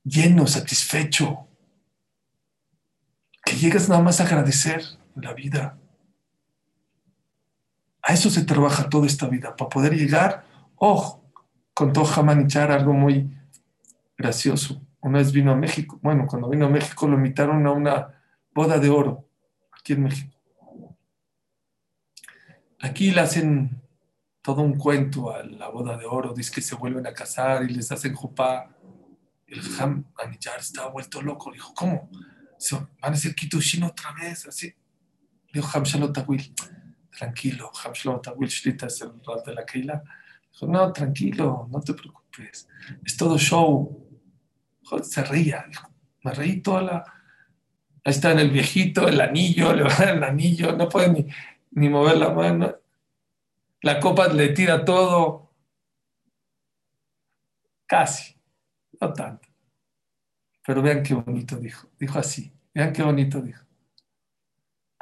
[0.06, 1.50] lleno, satisfecho,
[3.44, 4.82] que llegas nada más a agradecer
[5.16, 5.78] la vida.
[8.04, 11.24] A eso se trabaja toda esta vida, para poder llegar, oh,
[11.74, 13.32] con todo Hamanichar, algo muy
[14.18, 14.82] gracioso.
[15.02, 16.00] una vez vino a México.
[16.02, 18.13] Bueno, cuando vino a México lo invitaron a una
[18.54, 19.30] boda de oro,
[19.78, 20.34] aquí en México.
[22.80, 23.82] Aquí le hacen
[24.42, 27.74] todo un cuento a la boda de oro, dice que se vuelven a casar y
[27.74, 28.76] les hacen jupá.
[29.48, 32.10] El Ham Anillar estaba vuelto loco, dijo, ¿cómo?
[33.02, 34.46] ¿Van a ser Kitushin otra vez?
[34.48, 34.74] Así.
[35.54, 36.54] Dijo Ham Shalotawil,
[37.17, 40.04] tranquilo, Ham Shalotawil Shlita es el rol de la Keila.
[40.52, 42.67] Dijo, no, tranquilo, no te preocupes,
[43.06, 44.08] es todo show.
[45.02, 45.65] se reía,
[46.23, 47.04] me reí toda la...
[48.06, 51.28] Ahí está en el viejito, el anillo, le va el anillo, no puede
[51.71, 52.76] ni mover la mano.
[53.82, 55.52] La copa le tira todo.
[57.86, 58.36] Casi,
[58.99, 59.47] no tanto.
[60.65, 61.89] Pero vean qué bonito dijo.
[61.99, 63.62] Dijo así, vean qué bonito dijo.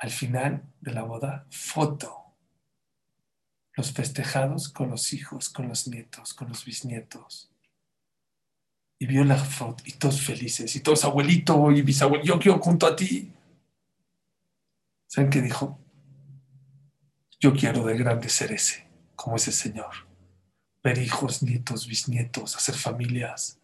[0.01, 2.33] Al final de la boda, foto.
[3.73, 7.51] Los festejados con los hijos, con los nietos, con los bisnietos.
[8.97, 12.87] Y vio la foto y todos felices, y todos abuelito y bisabuelo, yo quiero junto
[12.87, 13.31] a ti.
[15.07, 15.79] ¿Saben qué dijo?
[17.39, 20.07] Yo quiero de grande ser ese, como ese Señor.
[20.83, 23.59] Ver hijos, nietos, bisnietos, hacer familias.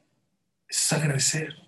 [0.68, 1.68] Es agradecer.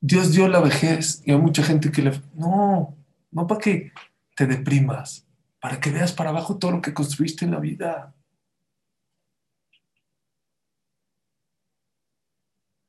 [0.00, 2.22] Dios dio la vejez y hay mucha gente que le...
[2.34, 2.96] No,
[3.30, 3.92] no para que
[4.36, 5.26] te deprimas,
[5.60, 8.14] para que veas para abajo todo lo que construiste en la vida.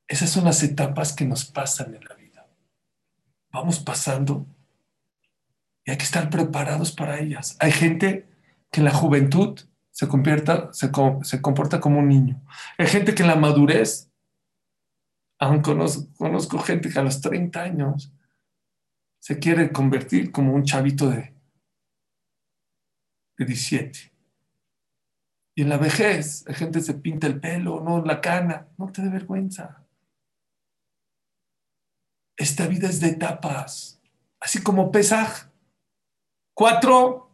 [0.08, 2.46] Esas son las etapas que nos pasan en la vida.
[3.50, 4.46] Vamos pasando
[5.84, 7.56] y hay que estar preparados para ellas.
[7.60, 8.28] Hay gente
[8.70, 9.58] que en la juventud
[9.90, 12.42] se, comporta como un niño.
[12.78, 14.10] Hay gente que en la madurez,
[15.38, 18.11] aún conozco, conozco gente que a los 30 años
[19.22, 21.32] se quiere convertir como un chavito de,
[23.38, 24.12] de 17.
[25.54, 29.00] Y en la vejez, la gente se pinta el pelo, no la cana, no te
[29.00, 29.86] dé vergüenza.
[32.36, 34.02] Esta vida es de etapas,
[34.40, 35.52] así como Pesaj.
[36.52, 37.30] Cuatro,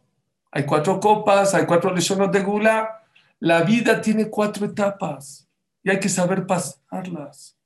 [0.51, 3.03] hay cuatro copas, hay cuatro lesiones de gula.
[3.39, 5.49] La vida tiene cuatro etapas
[5.81, 7.57] y hay que saber pasarlas.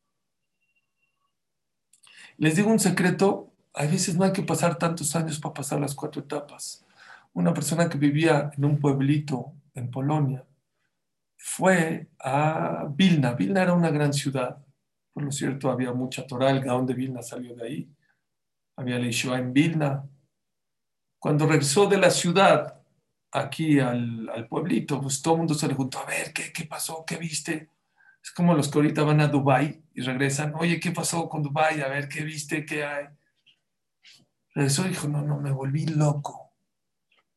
[2.38, 5.96] Les digo un secreto, a veces no hay que pasar tantos años para pasar las
[5.96, 6.86] cuatro etapas.
[7.34, 10.46] Una persona que vivía en un pueblito en Polonia
[11.38, 13.34] fue a Vilna.
[13.34, 14.64] Vilna era una gran ciudad.
[15.12, 16.52] Por lo cierto, había mucha Torah.
[16.52, 17.90] El Gaón de Vilna salió de ahí.
[18.76, 20.08] Había la en Vilna.
[21.20, 22.82] Cuando regresó de la ciudad
[23.32, 27.04] aquí al, pueblito, pues todo el mundo se le preguntó, a ver, ¿qué, ¿qué pasó?
[27.06, 27.70] ¿Qué viste?
[28.24, 31.82] Es como los que ahorita van a Dubai y regresan, oye, ¿qué pasó con Dubai?
[31.82, 32.66] A ver, ¿qué viste?
[32.66, 33.08] ¿Qué hay?
[34.54, 36.52] Regresó y dijo, no, no, me volví loco.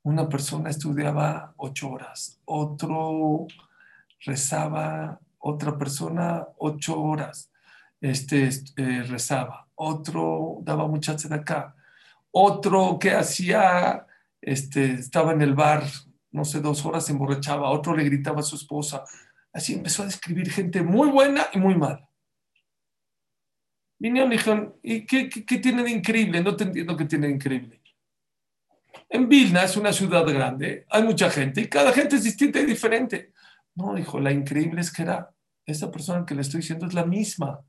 [0.03, 3.47] Una persona estudiaba ocho horas, otro
[4.21, 7.51] rezaba, otra persona ocho horas
[8.01, 11.77] este, eh, rezaba, otro daba mucha acá
[12.39, 14.07] otro que hacía,
[14.43, 15.85] este, estaba en el bar,
[16.33, 19.05] no sé, dos horas se emborrachaba, otro le gritaba a su esposa.
[19.55, 22.07] Así empezó a describir gente muy buena y muy mala.
[23.99, 26.43] Vinieron y dijeron, ¿y qué, qué, tiene de increíble?
[26.43, 27.81] No entiendo qué tiene de increíble.
[29.09, 32.67] En Vilna es una ciudad grande, hay mucha gente y cada gente es distinta y
[32.67, 33.33] diferente.
[33.75, 35.31] No, dijo, la increíble es que era,
[35.65, 37.61] esa persona que le estoy diciendo es la misma.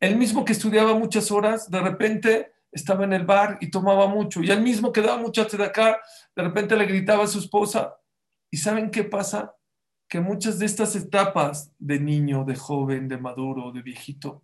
[0.00, 4.42] El mismo que estudiaba muchas horas, de repente estaba en el bar y tomaba mucho.
[4.42, 6.00] Y él mismo quedaba mucho de acá,
[6.34, 7.96] de repente le gritaba a su esposa.
[8.50, 9.54] ¿Y saben qué pasa?
[10.08, 14.42] Que muchas de estas etapas de niño, de joven, de maduro, de viejito,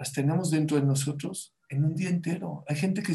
[0.00, 2.64] las tenemos dentro de nosotros en un día entero.
[2.66, 3.12] Hay gente que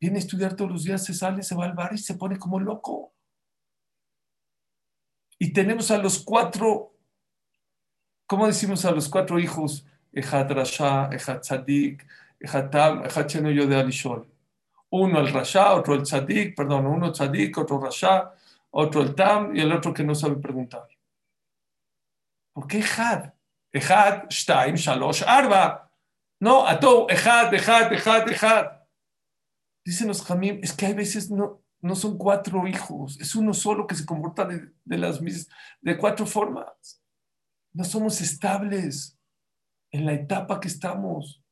[0.00, 2.38] viene a estudiar todos los días, se sale, se va al bar y se pone
[2.38, 3.12] como loco.
[5.38, 6.96] Y tenemos a los cuatro,
[8.26, 9.84] ¿cómo decimos a los cuatro hijos?
[10.12, 12.06] Ejad Rasha, Ejad Tzadik,
[12.40, 14.26] yo de Alishol.
[14.88, 18.32] Uno el Rasha, otro el Tzadik, perdón, uno Tzadik, otro Rasha,
[18.70, 20.88] otro el Tam y el otro que no sabe preguntar.
[22.54, 23.34] ¿Por qué Ejad?
[23.70, 25.83] Ejad, Shtaim, Shalosh, Arba.
[26.44, 28.66] No, Ato, Ejad, Ejad, Ejad, Ejad.
[29.82, 33.86] Dicen los Jamim, es que hay veces no, no son cuatro hijos, es uno solo
[33.86, 35.22] que se comporta de, de, las,
[35.80, 37.02] de cuatro formas.
[37.72, 39.18] No somos estables
[39.90, 41.42] en la etapa que estamos.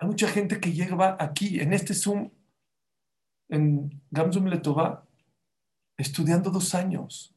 [0.00, 2.32] Hay mucha gente que llega aquí, en este Zoom,
[3.48, 5.06] en Gamsum Letová,
[5.96, 7.32] estudiando dos años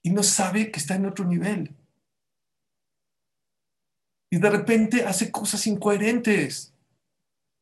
[0.00, 1.76] y no sabe que está en otro nivel.
[4.30, 6.74] Y de repente hace cosas incoherentes.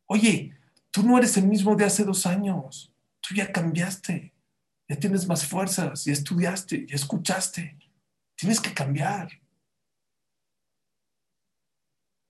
[0.07, 0.57] Oye,
[0.91, 2.93] tú no eres el mismo de hace dos años.
[3.21, 4.33] Tú ya cambiaste.
[4.89, 6.05] Ya tienes más fuerzas.
[6.05, 6.87] Ya estudiaste.
[6.87, 7.79] Ya escuchaste.
[8.35, 9.29] Tienes que cambiar.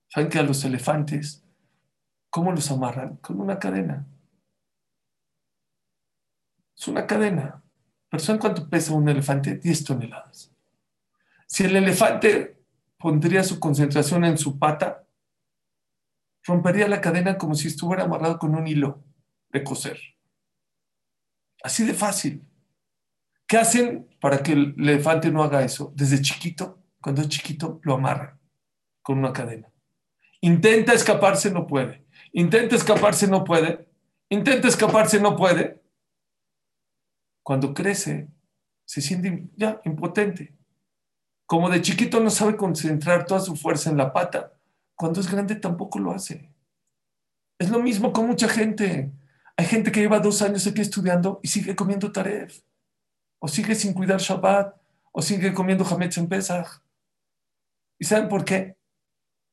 [0.09, 1.43] ¿Saben que a los elefantes,
[2.29, 3.17] cómo los amarran?
[3.17, 4.07] Con una cadena.
[6.77, 7.63] Es una cadena.
[8.09, 9.57] ¿Pero saben cuánto pesa un elefante?
[9.57, 10.51] 10 toneladas.
[11.45, 12.56] Si el elefante
[12.97, 15.07] pondría su concentración en su pata,
[16.43, 19.03] rompería la cadena como si estuviera amarrado con un hilo
[19.49, 19.99] de coser.
[21.63, 22.43] Así de fácil.
[23.47, 25.93] ¿Qué hacen para que el elefante no haga eso?
[25.95, 28.39] Desde chiquito, cuando es chiquito, lo amarran
[29.01, 29.71] con una cadena.
[30.41, 32.05] Intenta escaparse, no puede.
[32.33, 33.89] Intenta escaparse, no puede.
[34.29, 35.81] Intenta escaparse, no puede.
[37.41, 38.29] Cuando crece,
[38.85, 40.56] se siente ya impotente.
[41.47, 44.51] Como de chiquito no sabe concentrar toda su fuerza en la pata,
[44.95, 46.53] cuando es grande tampoco lo hace.
[47.57, 49.11] Es lo mismo con mucha gente.
[49.55, 52.59] Hay gente que lleva dos años aquí estudiando y sigue comiendo taref,
[53.39, 54.75] o sigue sin cuidar Shabbat,
[55.13, 56.83] o sigue comiendo Hametz en Pesach.
[57.97, 58.75] ¿Y saben por qué?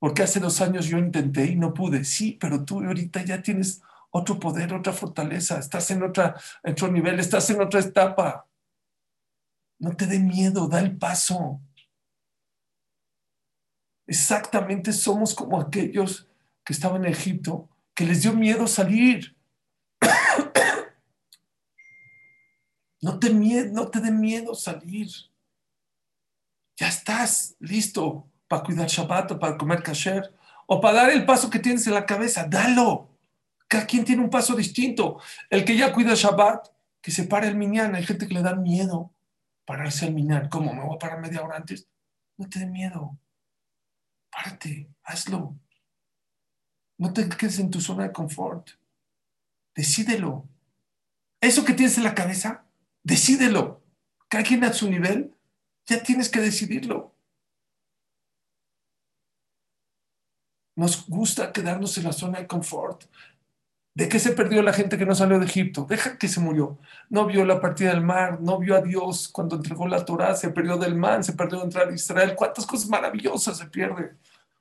[0.00, 2.04] Porque hace dos años yo intenté y no pude.
[2.04, 3.80] Sí, pero tú ahorita ya tienes
[4.10, 8.46] otro poder, otra fortaleza, estás en, otra, otro nivel, estás en otra etapa.
[9.78, 11.60] No te dé miedo, da el paso.
[14.06, 16.28] Exactamente somos como aquellos
[16.64, 19.36] que estaban en Egipto, que les dio miedo salir.
[23.00, 25.10] No te, no te dé miedo salir.
[26.74, 30.34] Ya estás listo para cuidar Shabbat o para comer kasher
[30.66, 32.46] o para dar el paso que tienes en la cabeza.
[32.48, 33.10] Dalo.
[33.68, 35.20] Cada quien tiene un paso distinto.
[35.50, 36.68] El que ya cuida Shabbat,
[37.02, 37.94] que se para el minyan.
[37.94, 39.12] Hay gente que le da miedo
[39.66, 40.48] pararse al minyan.
[40.48, 40.72] ¿Cómo?
[40.72, 41.86] ¿Me voy a parar media hora antes?
[42.38, 43.18] No te dé miedo.
[44.34, 45.56] Párate, hazlo.
[46.98, 48.70] No te quedes en tu zona de confort.
[49.76, 50.48] Decídelo.
[51.40, 52.64] Eso que tienes en la cabeza,
[53.04, 53.84] decídelo.
[54.28, 55.36] Cada quien a su nivel,
[55.86, 57.14] ya tienes que decidirlo.
[60.76, 63.04] Nos gusta quedarnos en la zona de confort.
[63.96, 65.86] ¿De qué se perdió la gente que no salió de Egipto?
[65.88, 66.80] Deja que se murió.
[67.08, 70.50] No vio la partida del mar, no vio a Dios cuando entregó la Torah, se
[70.50, 72.34] perdió del man, se perdió de entrar a Israel.
[72.34, 74.18] ¿Cuántas cosas maravillosas se pierden?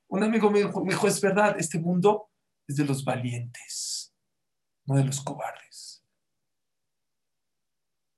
[0.08, 2.30] Un amigo me dijo, me dijo, es verdad, este mundo
[2.68, 4.14] es de los valientes,
[4.86, 6.06] no de los cobardes.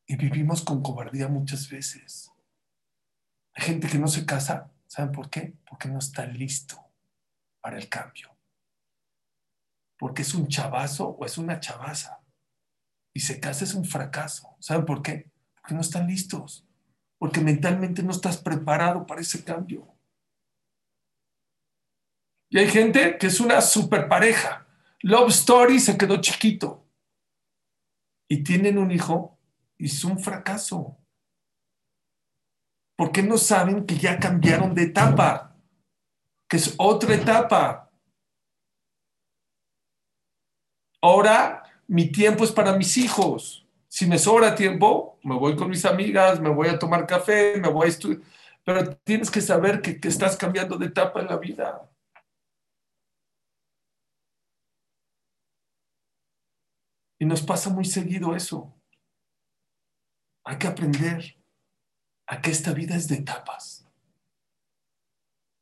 [0.06, 2.30] Y vivimos con cobardía muchas veces.
[3.54, 5.56] Hay gente que no se casa, ¿saben por qué?
[5.66, 6.78] Porque no está listo
[7.62, 8.35] para el cambio.
[9.98, 12.20] Porque es un chavazo o es una chavaza.
[13.14, 14.56] Y se casa es un fracaso.
[14.60, 15.32] ¿Saben por qué?
[15.56, 16.68] Porque no están listos.
[17.18, 19.96] Porque mentalmente no estás preparado para ese cambio.
[22.50, 24.66] Y hay gente que es una super pareja.
[25.02, 26.86] Love Story se quedó chiquito.
[28.28, 29.38] Y tienen un hijo
[29.78, 30.98] y es un fracaso.
[32.96, 35.56] Porque no saben que ya cambiaron de etapa,
[36.48, 37.85] que es otra etapa.
[41.02, 43.68] Ahora mi tiempo es para mis hijos.
[43.88, 47.70] Si me sobra tiempo, me voy con mis amigas, me voy a tomar café, me
[47.70, 48.22] voy a estudiar.
[48.64, 51.90] Pero tienes que saber que, que estás cambiando de etapa en la vida.
[57.20, 58.74] Y nos pasa muy seguido eso.
[60.44, 61.38] Hay que aprender
[62.28, 63.88] a que esta vida es de etapas.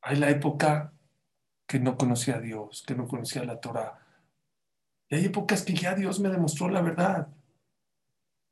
[0.01, 0.93] Hay la época
[1.67, 4.02] que no conocía a Dios, que no conocía la Torah.
[5.13, 7.27] Hay épocas que ya Dios me demostró la verdad.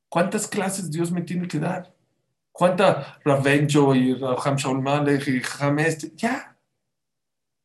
[0.09, 1.95] ¿Cuántas clases Dios me tiene que dar?
[2.51, 4.83] ¿Cuánta Ravenjo y Raham Shaul
[5.27, 6.15] y Jamest?
[6.15, 6.59] Ya.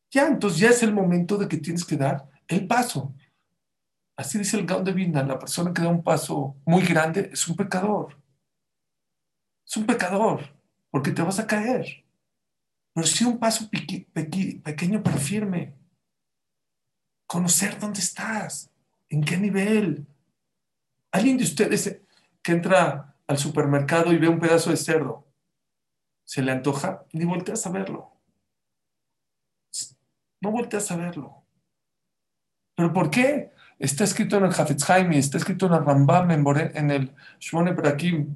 [0.09, 3.13] Ya, entonces ya es el momento de que tienes que dar el paso.
[4.17, 7.47] Así dice el Gaon de Vilna, la persona que da un paso muy grande es
[7.47, 8.17] un pecador.
[9.67, 10.41] Es un pecador,
[10.89, 12.05] porque te vas a caer.
[12.93, 15.75] Pero sí un paso pequeño pero firme.
[17.27, 18.71] Conocer dónde estás,
[19.09, 20.05] en qué nivel.
[21.11, 22.01] Alguien de ustedes
[22.41, 25.27] que entra al supermercado y ve un pedazo de cerdo,
[26.23, 27.05] ¿se le antoja?
[27.13, 28.11] Ni volteas a verlo.
[30.41, 31.43] No volteas a verlo.
[32.75, 33.51] ¿Pero por qué?
[33.79, 38.35] Está escrito en el Hafetz está escrito en el Rambam, en, el Shmone Brakim.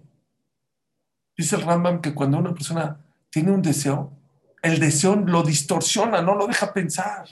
[1.36, 3.00] Dice el Rambam que cuando una persona
[3.30, 4.12] tiene un deseo,
[4.62, 7.28] el deseo lo distorsiona, no lo deja pensar.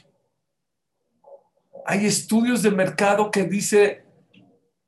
[1.91, 4.05] Hay estudios de mercado que dice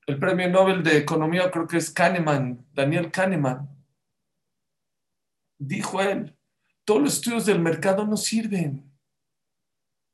[0.06, 3.68] el premio Nobel de Economía, creo que es Kahneman, Daniel Kahneman,
[5.58, 6.38] dijo él,
[6.86, 8.88] todos los estudios del mercado no sirven.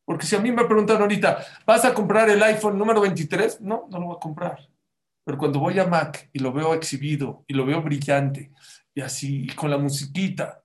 [0.05, 3.59] Porque si a mí me preguntan ahorita, ¿vas a comprar el iPhone número 23?
[3.59, 4.69] No, no lo voy a comprar.
[5.25, 8.53] Pero cuando voy a Mac y lo veo exhibido y lo veo brillante
[8.95, 10.63] y así, con la musiquita,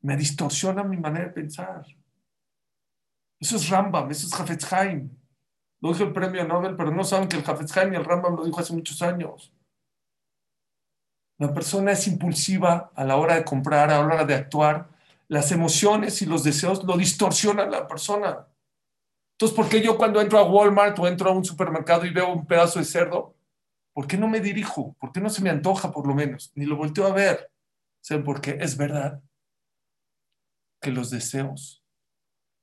[0.00, 1.86] Me distorsiona mi manera de pensar.
[3.44, 5.10] Eso es Rambam, eso es Hafetz Haim.
[5.82, 8.36] Lo dijo el premio Nobel, pero no saben que el Hafetz Haim y el Rambam
[8.36, 9.52] lo dijo hace muchos años.
[11.38, 14.88] La persona es impulsiva a la hora de comprar, a la hora de actuar.
[15.28, 18.48] Las emociones y los deseos lo distorsionan a la persona.
[19.32, 22.32] Entonces, ¿por qué yo cuando entro a Walmart o entro a un supermercado y veo
[22.32, 23.36] un pedazo de cerdo,
[23.92, 24.94] ¿por qué no me dirijo?
[24.98, 26.50] ¿Por qué no se me antoja por lo menos?
[26.54, 27.52] Ni lo volteo a ver.
[28.00, 28.56] ¿Saben por qué?
[28.58, 29.22] Es verdad
[30.80, 31.83] que los deseos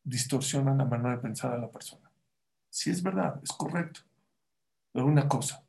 [0.04, 2.10] distorsionan la manera de pensar a la persona.
[2.70, 4.02] Sí es verdad, es correcto.
[4.92, 5.64] Pero una cosa,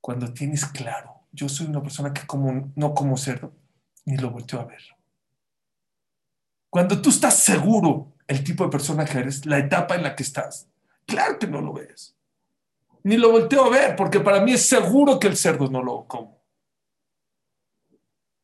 [0.00, 3.52] cuando tienes claro, yo soy una persona que como, no como cerdo,
[4.04, 4.82] ni lo volteo a ver.
[6.70, 10.22] Cuando tú estás seguro el tipo de persona que eres, la etapa en la que
[10.22, 10.68] estás,
[11.06, 12.16] claro que no lo ves.
[13.04, 16.06] Ni lo volteo a ver, porque para mí es seguro que el cerdo no lo
[16.06, 16.40] como.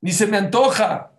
[0.00, 1.12] Ni se me antoja.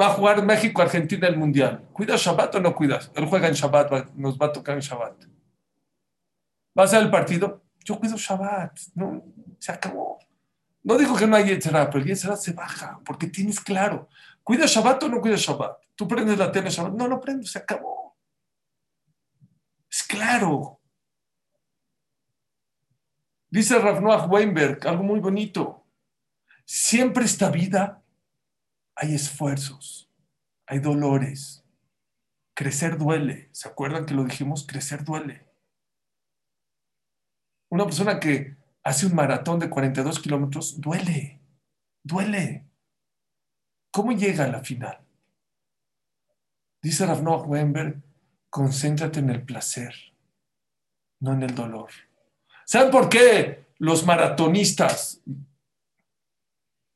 [0.00, 1.86] Va a jugar México-Argentina el Mundial.
[1.92, 3.10] ¿Cuidas Shabbat o no cuidas?
[3.14, 5.24] Él juega en Shabbat, nos va a tocar en Shabbat.
[6.78, 7.62] ¿Va a ser el partido?
[7.84, 8.78] Yo cuido Shabbat.
[8.94, 9.22] No,
[9.58, 10.18] se acabó.
[10.82, 14.08] No digo que no hay Yetzirah, pero el Yetzirah se baja porque tienes claro.
[14.42, 15.76] ¿Cuida Shabbat o no cuida Shabbat?
[15.94, 16.94] ¿Tú prendes la tele Shabbat?
[16.94, 18.16] No, no prendo, se acabó.
[19.90, 20.80] Es claro.
[23.50, 25.84] Dice Rav Noach Weinberg, algo muy bonito.
[26.64, 27.99] Siempre esta vida
[29.00, 30.10] hay esfuerzos,
[30.66, 31.64] hay dolores.
[32.54, 33.48] Crecer duele.
[33.50, 34.66] ¿Se acuerdan que lo dijimos?
[34.66, 35.46] Crecer duele.
[37.70, 41.40] Una persona que hace un maratón de 42 kilómetros duele,
[42.04, 42.66] duele.
[43.90, 45.00] ¿Cómo llega a la final?
[46.82, 48.02] Dice Rav Noach Weinberg,
[48.50, 49.94] concéntrate en el placer,
[51.20, 51.88] no en el dolor.
[52.66, 55.22] ¿Saben por qué los maratonistas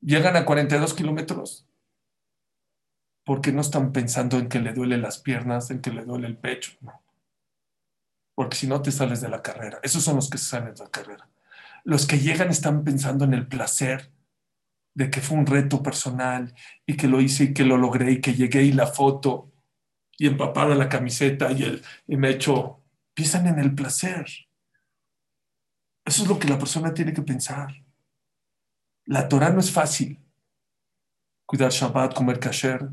[0.03, 1.67] llegan a 42 kilómetros?
[3.25, 6.37] Porque no están pensando en que le duele las piernas, en que le duele el
[6.37, 7.03] pecho, no.
[8.35, 9.79] Porque si no te sales de la carrera.
[9.83, 11.29] Esos son los que se salen de la carrera.
[11.85, 14.11] Los que llegan están pensando en el placer
[14.95, 16.55] de que fue un reto personal
[16.87, 19.53] y que lo hice y que lo logré y que llegué y la foto
[20.19, 22.81] y empapada la camiseta y, el, y me echo.
[23.15, 24.27] Piensan en el placer.
[26.05, 27.85] Eso es lo que la persona tiene que pensar.
[29.07, 30.19] La Torah no es fácil.
[31.47, 32.91] Cuidar Shabbat, comer kasher,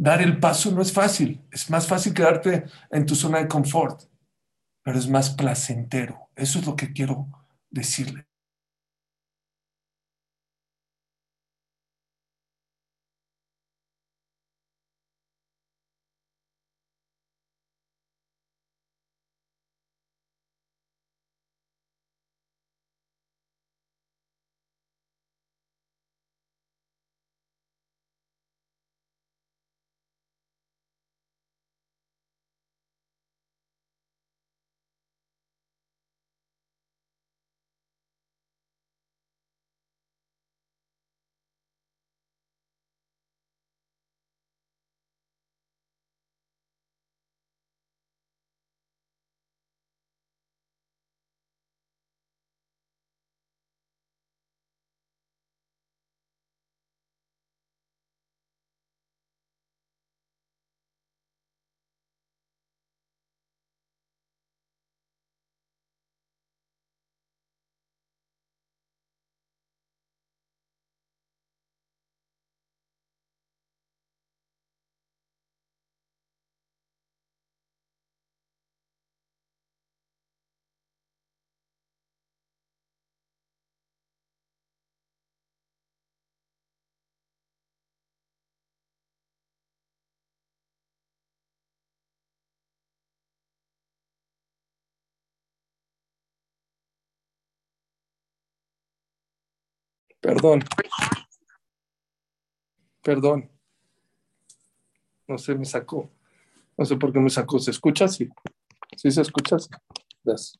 [0.00, 1.42] dar el paso no es fácil.
[1.50, 4.04] Es más fácil quedarte en tu zona de confort,
[4.82, 6.30] pero es más placentero.
[6.34, 7.28] Eso es lo que quiero
[7.68, 8.29] decirle.
[100.20, 100.62] Perdón.
[103.02, 103.50] Perdón.
[105.26, 106.10] No sé, me sacó.
[106.76, 107.58] No sé por qué me sacó.
[107.58, 108.08] ¿Se escucha?
[108.08, 108.28] Sí.
[108.96, 109.56] ¿Sí se escucha?
[110.22, 110.58] Gracias.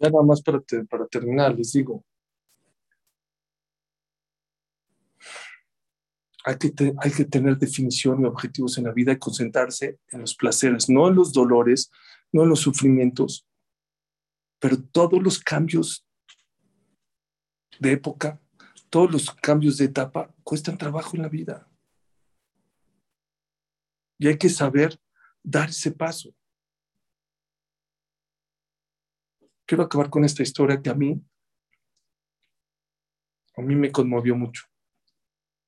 [0.00, 2.04] Ya nada más para, para terminar, les digo.
[6.44, 10.34] Hay que, hay que tener definición y objetivos en la vida y concentrarse en los
[10.34, 11.90] placeres, no en los dolores,
[12.32, 13.46] no en los sufrimientos,
[14.58, 16.07] pero todos los cambios
[17.80, 18.40] de época,
[18.90, 21.68] todos los cambios de etapa cuestan trabajo en la vida.
[24.18, 24.98] Y hay que saber
[25.42, 26.34] dar ese paso.
[29.66, 31.22] Quiero acabar con esta historia que a mí
[33.58, 34.62] a mí me conmovió mucho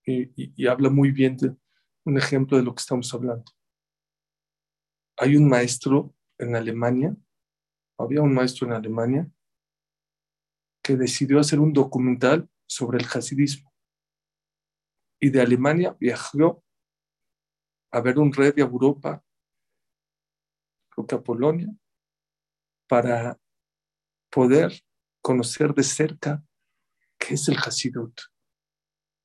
[0.06, 1.54] y, habla muy bien de
[2.04, 3.44] un ejemplo de lo que estamos hablando.
[5.18, 7.14] Hay un maestro en Alemania,
[7.98, 9.30] había un maestro en Alemania
[10.90, 13.72] que decidió hacer un documental sobre el hasidismo.
[15.20, 16.64] Y de Alemania viajó
[17.92, 19.24] a ver un rey de Europa,
[20.88, 21.68] creo que a Polonia,
[22.88, 23.38] para
[24.30, 24.72] poder
[25.22, 26.44] conocer de cerca
[27.16, 28.20] qué es el Hasidut,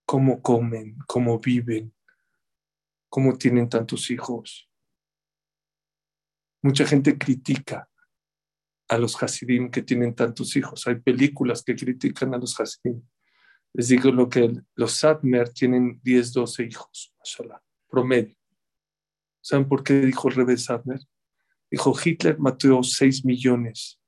[0.05, 1.95] cómo comen, cómo viven,
[3.09, 4.70] cómo tienen tantos hijos.
[6.61, 7.89] Mucha gente critica
[8.88, 10.86] a los Hasidim que tienen tantos hijos.
[10.88, 13.01] Hay películas que critican a los Hasidim.
[13.73, 18.36] Les digo lo que los Sadmer tienen 10, 12 hijos, mashallah, promedio.
[19.41, 20.99] ¿Saben por qué dijo el rey Sadmer?
[21.69, 23.99] Dijo, Hitler mató 6 millones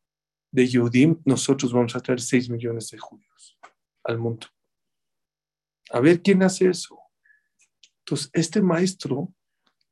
[0.52, 3.60] de Yudim, nosotros vamos a traer 6 millones de judíos
[4.04, 4.48] al mundo.
[5.92, 6.98] A ver quién hace eso.
[8.00, 9.34] Entonces, este maestro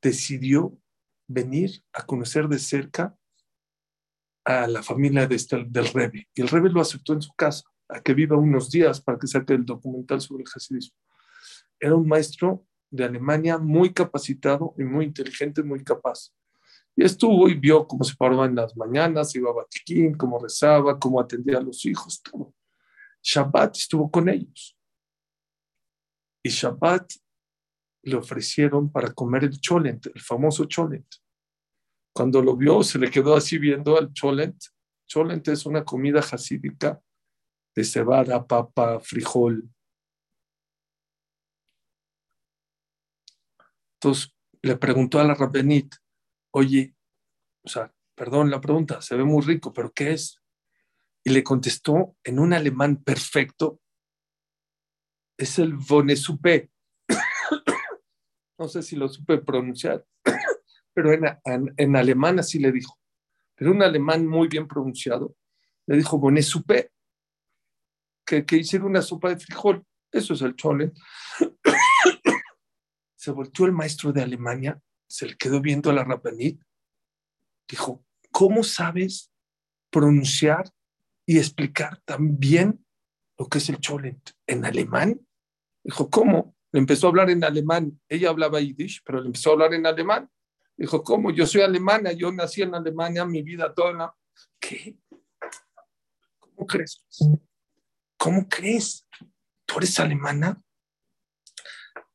[0.00, 0.78] decidió
[1.28, 3.16] venir a conocer de cerca
[4.46, 6.28] a la familia de este, del Rebbe.
[6.32, 9.26] Y el Rebbe lo aceptó en su casa, a que viva unos días para que
[9.26, 10.96] saque el documental sobre el hasidismo.
[11.80, 16.32] Era un maestro de Alemania muy capacitado y muy inteligente, muy capaz.
[16.94, 20.98] Y estuvo y vio cómo se paraba en las mañanas, iba a Batiquín, cómo rezaba,
[20.98, 22.54] cómo atendía a los hijos, todo.
[23.22, 24.78] Shabbat estuvo con ellos.
[26.44, 27.12] Y Shabbat
[28.04, 31.06] le ofrecieron para comer el cholent, el famoso cholent.
[32.16, 34.56] Cuando lo vio, se le quedó así viendo al cholent.
[35.06, 36.98] Cholent es una comida jasídica
[37.74, 39.68] de cebada, papa, frijol.
[43.96, 45.94] Entonces le preguntó a la Rabbenit,
[46.54, 46.96] oye,
[47.62, 50.40] o sea, perdón la pregunta, se ve muy rico, pero ¿qué es?
[51.22, 53.78] Y le contestó en un alemán perfecto,
[55.38, 56.70] es el Bonesupe.
[58.58, 60.06] no sé si lo supe pronunciar,
[60.96, 62.98] pero en, en, alemán así le dijo.
[63.54, 65.36] Pero un alemán muy bien pronunciado
[65.86, 66.90] le dijo Bonesupe,
[68.26, 69.84] que, que hiciera una sopa de frijol.
[70.10, 70.92] Eso es el chole.
[73.16, 76.60] se volteó el maestro de Alemania se le quedó viendo a la Rabbanit,
[77.68, 79.30] dijo, ¿cómo sabes
[79.90, 80.70] pronunciar
[81.26, 82.84] y explicar tan bien
[83.38, 85.26] lo que es el Cholent en alemán?
[85.84, 86.56] Dijo, ¿cómo?
[86.72, 88.00] Le empezó a hablar en alemán.
[88.08, 90.28] Ella hablaba yiddish, pero le empezó a hablar en alemán.
[90.76, 91.30] Dijo, ¿cómo?
[91.30, 94.14] Yo soy alemana, yo nací en Alemania, mi vida toda.
[94.60, 94.98] ¿Qué?
[96.38, 97.02] ¿Cómo crees?
[98.18, 99.06] ¿Cómo crees?
[99.64, 100.62] ¿Tú eres alemana?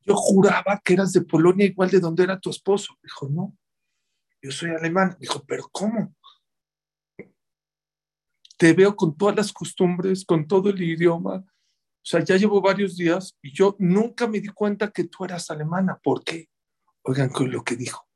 [0.01, 2.95] Yo juraba que eras de Polonia igual de donde era tu esposo.
[3.01, 3.57] Dijo, no,
[4.41, 5.17] yo soy alemán.
[5.19, 6.15] Dijo, pero ¿cómo?
[8.57, 11.37] Te veo con todas las costumbres, con todo el idioma.
[11.37, 15.49] O sea, ya llevo varios días y yo nunca me di cuenta que tú eras
[15.49, 15.99] alemana.
[16.01, 16.49] ¿Por qué?
[17.03, 18.10] Oigan con lo que dijo.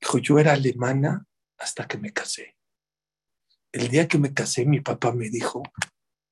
[0.00, 1.26] Dijo, yo era alemana
[1.58, 2.56] hasta que me casé.
[3.72, 5.62] El día que me casé, mi papá me dijo,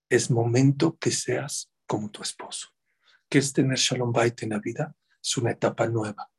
[0.09, 2.77] es momento que seas como tu esposo
[3.29, 6.31] que es tener Shalom Bait en la vida, es una etapa nueva.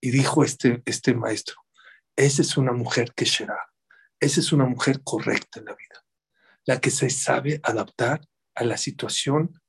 [0.00, 1.56] Y dijo este, este maestro,
[2.14, 3.58] esa es una mujer que será,
[4.20, 6.04] esa es una mujer correcta en la vida,
[6.64, 9.60] la que se sabe adaptar a la situación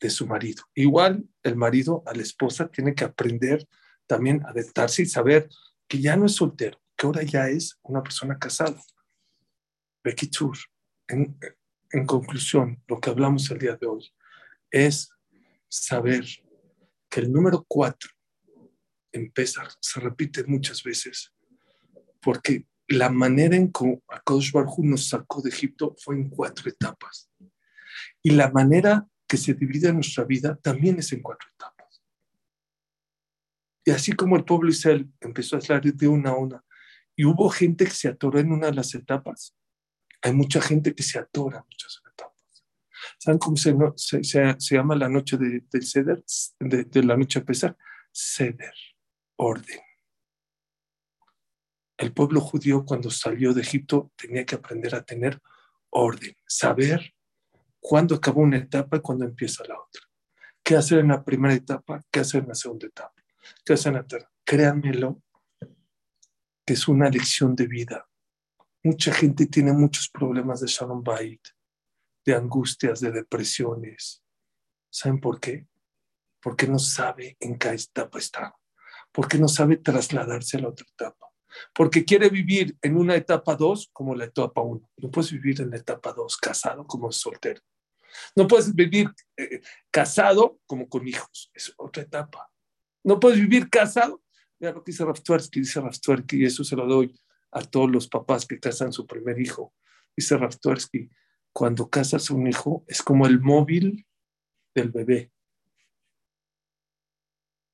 [0.00, 0.64] de su marido.
[0.74, 3.66] Igual el marido a la esposa tiene que aprender
[4.12, 5.48] también adaptarse y saber
[5.88, 8.78] que ya no es soltero, que ahora ya es una persona casada.
[10.04, 10.58] Becky Chur,
[11.08, 11.38] en,
[11.92, 14.12] en conclusión, lo que hablamos el día de hoy,
[14.70, 15.08] es
[15.66, 16.26] saber
[17.08, 18.10] que el número cuatro
[19.12, 21.32] en Pesach se repite muchas veces,
[22.20, 27.30] porque la manera en que Akadosh Baruj nos sacó de Egipto fue en cuatro etapas.
[28.22, 31.71] Y la manera que se divide nuestra vida también es en cuatro etapas.
[33.84, 36.64] Y así como el pueblo Israel empezó a salir de una a una,
[37.16, 39.56] y hubo gente que se atoró en una de las etapas,
[40.22, 42.64] hay mucha gente que se atora muchas etapas.
[43.18, 43.74] ¿Saben cómo se,
[44.74, 46.24] llama la noche de, del Seder?
[46.60, 47.76] De, la noche de pesar.
[48.12, 48.74] Seder,
[49.36, 49.80] orden.
[51.96, 55.40] El pueblo judío cuando salió de Egipto tenía que aprender a tener
[55.90, 57.14] orden, saber
[57.80, 60.02] cuándo acabó una etapa y cuándo empieza la otra.
[60.64, 62.00] ¿Qué hacer en la primera etapa?
[62.10, 63.21] ¿Qué hacer en la segunda etapa?
[63.64, 64.32] ¿Qué hacer en la tercera?
[64.44, 65.22] Créanmelo,
[66.66, 68.08] que es una lección de vida.
[68.82, 71.40] Mucha gente tiene muchos problemas de Shalom Bait
[72.24, 74.22] de angustias, de depresiones.
[74.90, 75.66] ¿Saben por qué?
[76.40, 78.56] Porque no sabe en qué etapa está.
[79.12, 81.26] Porque no sabe trasladarse a la otra etapa.
[81.74, 84.90] Porque quiere vivir en una etapa 2 como la etapa 1.
[84.96, 87.60] No puedes vivir en la etapa 2 casado como soltero.
[88.36, 92.51] No puedes vivir eh, casado como con hijos, es otra etapa.
[93.04, 94.22] No puedes vivir casado.
[94.58, 97.18] Mira lo que dice Raftuarsky, dice Raftuarsky, y eso se lo doy
[97.50, 99.74] a todos los papás que casan su primer hijo.
[100.16, 101.10] Dice Raftuarsky,
[101.52, 104.06] cuando casas un hijo es como el móvil
[104.74, 105.32] del bebé.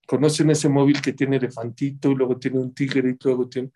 [0.07, 3.71] ¿Conocen ese móvil que tiene elefantito y luego tiene un tigre y luego tiene...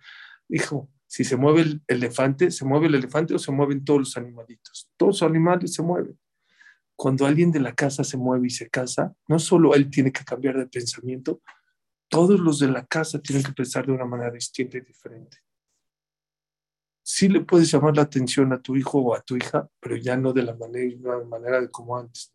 [0.49, 4.17] Hijo, si se mueve el elefante, ¿se mueve el elefante o se mueven todos los
[4.17, 4.91] animalitos?
[4.97, 6.19] Todos los animales se mueven.
[7.03, 10.25] Cuando alguien de la casa se mueve y se casa, no solo él tiene que
[10.25, 11.43] cambiar de pensamiento,
[12.07, 15.39] todos los de la casa tienen que pensar de una manera distinta y diferente.
[17.03, 20.17] Sí le puedes llamar la atención a tu hijo o a tu hija, pero ya
[20.17, 22.33] no de la manera, de como antes,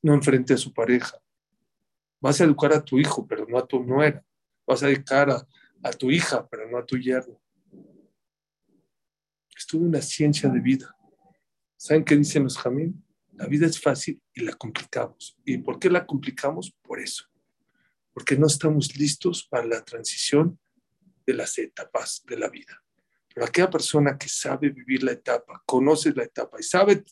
[0.00, 1.20] no enfrente a su pareja.
[2.20, 4.24] Vas a educar a tu hijo, pero no a tu nuera.
[4.64, 7.40] Vas a educar a, tu hija, pero no a tu yerno
[9.56, 10.96] es toda una ciencia de vida.
[11.76, 13.04] ¿Saben qué dicen los jamín?
[13.36, 15.36] La vida es fácil y la complicamos.
[15.44, 16.76] ¿Y por qué la complicamos?
[16.82, 17.24] Por eso.
[18.12, 20.58] Porque no estamos listos para la transición
[21.26, 22.82] de las etapas de la vida.
[23.34, 27.04] Pero aquella persona que sabe vivir la etapa, conoce la etapa y sabe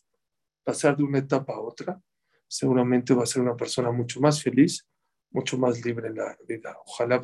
[0.63, 2.01] pasar de una etapa a otra,
[2.47, 4.87] seguramente va a ser una persona mucho más feliz,
[5.31, 6.77] mucho más libre en la vida.
[6.87, 7.21] Ojalá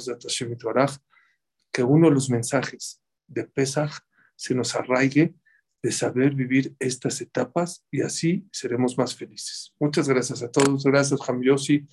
[1.70, 3.92] que uno de los mensajes de Pesach
[4.34, 5.34] se nos arraigue
[5.82, 9.74] de saber vivir estas etapas y así seremos más felices.
[9.78, 11.86] Muchas gracias a todos, gracias Jamiosi,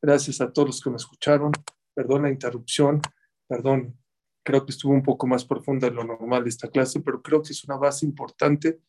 [0.00, 1.52] gracias a todos los que me escucharon,
[1.94, 3.00] perdón la interrupción,
[3.48, 3.98] perdón,
[4.42, 7.52] creo que estuvo un poco más profunda de lo normal esta clase, pero creo que
[7.52, 8.80] es una base importante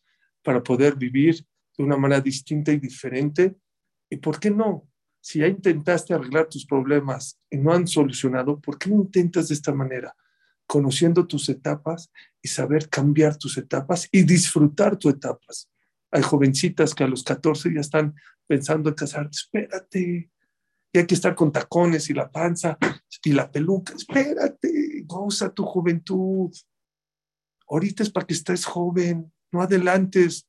[0.43, 1.45] para poder vivir
[1.77, 3.55] de una manera distinta y diferente.
[4.09, 4.87] ¿Y por qué no?
[5.21, 9.53] Si ya intentaste arreglar tus problemas y no han solucionado, ¿por qué no intentas de
[9.53, 10.15] esta manera?
[10.71, 12.09] Conociendo tus etapas
[12.41, 15.69] y saber cambiar tus etapas y disfrutar tus etapas.
[16.09, 18.15] Hay jovencitas que a los 14 ya están
[18.47, 19.27] pensando en casar.
[19.29, 20.31] Espérate,
[20.93, 22.77] y hay que estar con tacones y la panza
[23.21, 23.93] y la peluca.
[23.93, 26.55] Espérate, goza tu juventud.
[27.67, 30.47] Ahorita es para que estés joven, no adelantes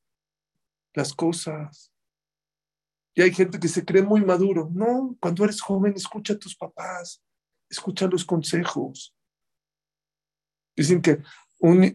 [0.93, 1.91] las cosas.
[3.13, 4.69] Y hay gente que se cree muy maduro.
[4.73, 7.21] No, cuando eres joven, escucha a tus papás,
[7.69, 9.13] escucha los consejos.
[10.75, 11.21] Dicen que,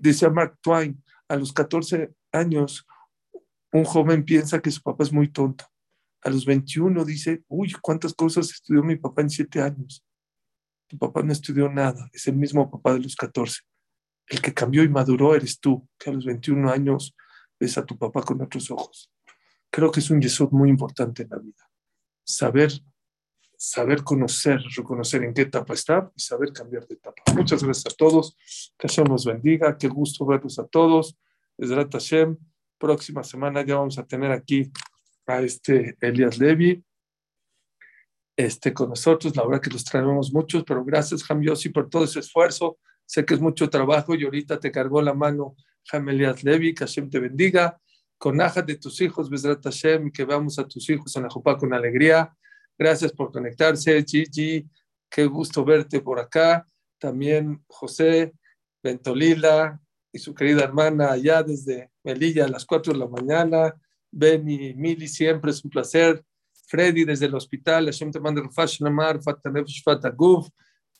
[0.00, 2.86] decía Mark Twain, a los 14 años,
[3.72, 5.64] un joven piensa que su papá es muy tonto.
[6.22, 10.04] A los 21 dice, uy, ¿cuántas cosas estudió mi papá en 7 años?
[10.88, 13.60] Tu papá no estudió nada, es el mismo papá de los 14.
[14.26, 17.14] El que cambió y maduró eres tú, que a los 21 años
[17.60, 19.10] ves a tu papá con otros ojos.
[19.70, 21.70] Creo que es un yesod muy importante en la vida.
[22.24, 22.72] Saber
[23.58, 27.20] saber conocer, reconocer en qué etapa está y saber cambiar de etapa.
[27.34, 28.36] Muchas gracias a todos.
[28.78, 29.76] Que Hashem nos bendiga.
[29.76, 31.18] Qué gusto verlos a todos.
[31.56, 32.36] Desde Hashem.
[32.78, 34.70] Próxima semana ya vamos a tener aquí
[35.26, 36.84] a este Elias Levi
[38.36, 39.34] este, con nosotros.
[39.34, 42.78] La verdad que los traemos muchos, pero gracias, Ham Yossi, por todo ese esfuerzo.
[43.04, 45.56] Sé que es mucho trabajo y ahorita te cargó la mano
[45.90, 46.74] Ham Elias Levi.
[46.74, 47.80] Que Hashem te bendiga.
[48.18, 51.56] Con aja de tus hijos, Besrat Hashem, que veamos a tus hijos en la Jupá
[51.56, 52.32] con alegría.
[52.78, 54.64] Gracias por conectarse, Gigi.
[55.10, 56.64] Qué gusto verte por acá.
[56.98, 58.34] También José,
[58.80, 59.80] Bentolila
[60.12, 63.74] y su querida hermana allá desde Melilla a las 4 de la mañana.
[64.12, 66.24] Benny, Mili, siempre es un placer.
[66.68, 67.86] Freddy desde el hospital.
[67.86, 68.42] Hashem te manda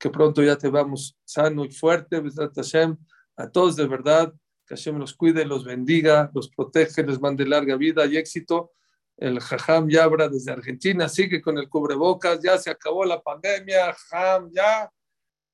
[0.01, 2.21] que pronto ya te vamos sano y fuerte.
[2.57, 2.97] Hashem.
[3.37, 4.35] A todos de verdad,
[4.67, 8.73] que Hashem los cuide, los bendiga, los protege, les mande larga vida y éxito
[9.19, 14.51] el Jajam Yabra desde Argentina sigue con el cubrebocas, ya se acabó la pandemia, Jajam,
[14.53, 14.91] ya,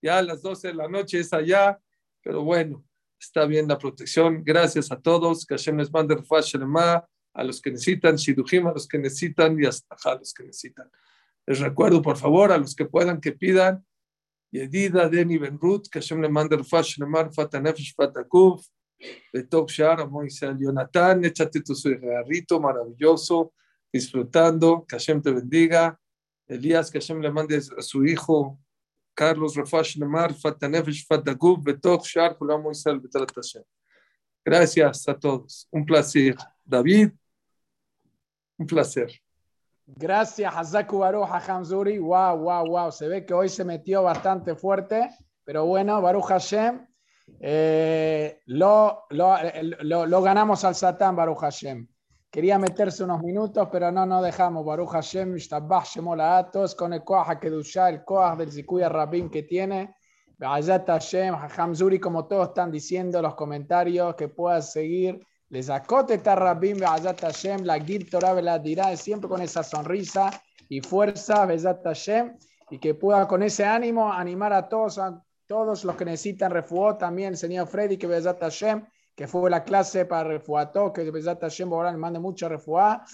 [0.03, 1.81] ya a las 12 de la noche es allá,
[2.23, 2.85] pero bueno,
[3.19, 4.43] está bien la protección.
[4.45, 6.15] Gracias a todos, que Hashem les mande
[7.35, 10.91] a los que necesitan, Shidujim los que necesitan y hasta a los que necesitan.
[11.47, 13.85] Les recuerdo, por favor, a los que puedan que pidan,
[14.53, 18.65] Yedida, Deni, Benrut, que Hashem le mande Shalema, Fatanefesh, Fatakuf,
[19.32, 23.52] Betok Shara, Moisés, Jonathan, échate tu cigarrito maravilloso,
[23.92, 25.98] disfrutando, que Hashem te bendiga.
[26.46, 28.59] Elías, que Hashem le mande a su hijo,
[29.14, 33.62] Carlos Rafash Nemar, Fatanefesh, Fatagub, Betok Shar, Kulam Moisés, Betrat Hashem.
[34.44, 35.66] Gracias a todos.
[35.70, 36.36] Un placer.
[36.64, 37.12] David,
[38.59, 39.11] un placer.
[39.86, 41.98] Gracias, Hazaku Baruch Hamzuri.
[41.98, 42.90] Wow, wow, wow.
[42.90, 45.11] Se ve que hoy se metió bastante fuerte,
[45.44, 46.86] pero bueno, Baruch Hashem.
[47.41, 49.37] Eh, lo, lo,
[50.07, 51.87] lo, ganamos al Satán, Baruch Hashem.
[52.31, 54.64] Quería meterse unos minutos, pero no nos dejamos.
[54.64, 55.37] Baruch Hashem,
[56.20, 59.95] Atos, con el Koah Kedusha, el Koah del Zikuya Rabin que tiene.
[60.41, 67.20] Hashem, Hamzuri, como todos están diciendo los comentarios, que puedas seguir Les acote Tarrabim, Be'azat
[67.20, 70.31] Hashem, la Gil Torah la dirá siempre con esa sonrisa
[70.68, 72.37] y fuerza, Be'azat Hashem,
[72.70, 76.97] y que pueda con ese ánimo animar a todos, a todos los que necesitan refuó,
[76.97, 81.40] también el señor Freddy, que Be'azat Hashem, que fue la clase para refuato, que Be'azat
[81.40, 83.05] Hashem, ahora le mande mucha refuá,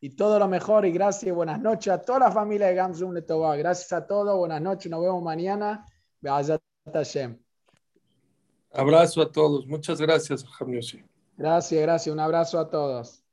[0.00, 3.12] y todo lo mejor, y gracias y buenas noches a toda la familia de Gamzum
[3.12, 3.56] Letová.
[3.56, 5.84] Gracias a todos, buenas noches, nos vemos mañana.
[6.20, 6.60] Be'azat
[6.92, 7.38] Hashem.
[8.72, 9.66] Abrazo a todos.
[9.66, 11.02] Muchas gracias, Jamiosi.
[11.36, 12.12] Gracias, gracias.
[12.12, 13.25] Un abrazo a todos.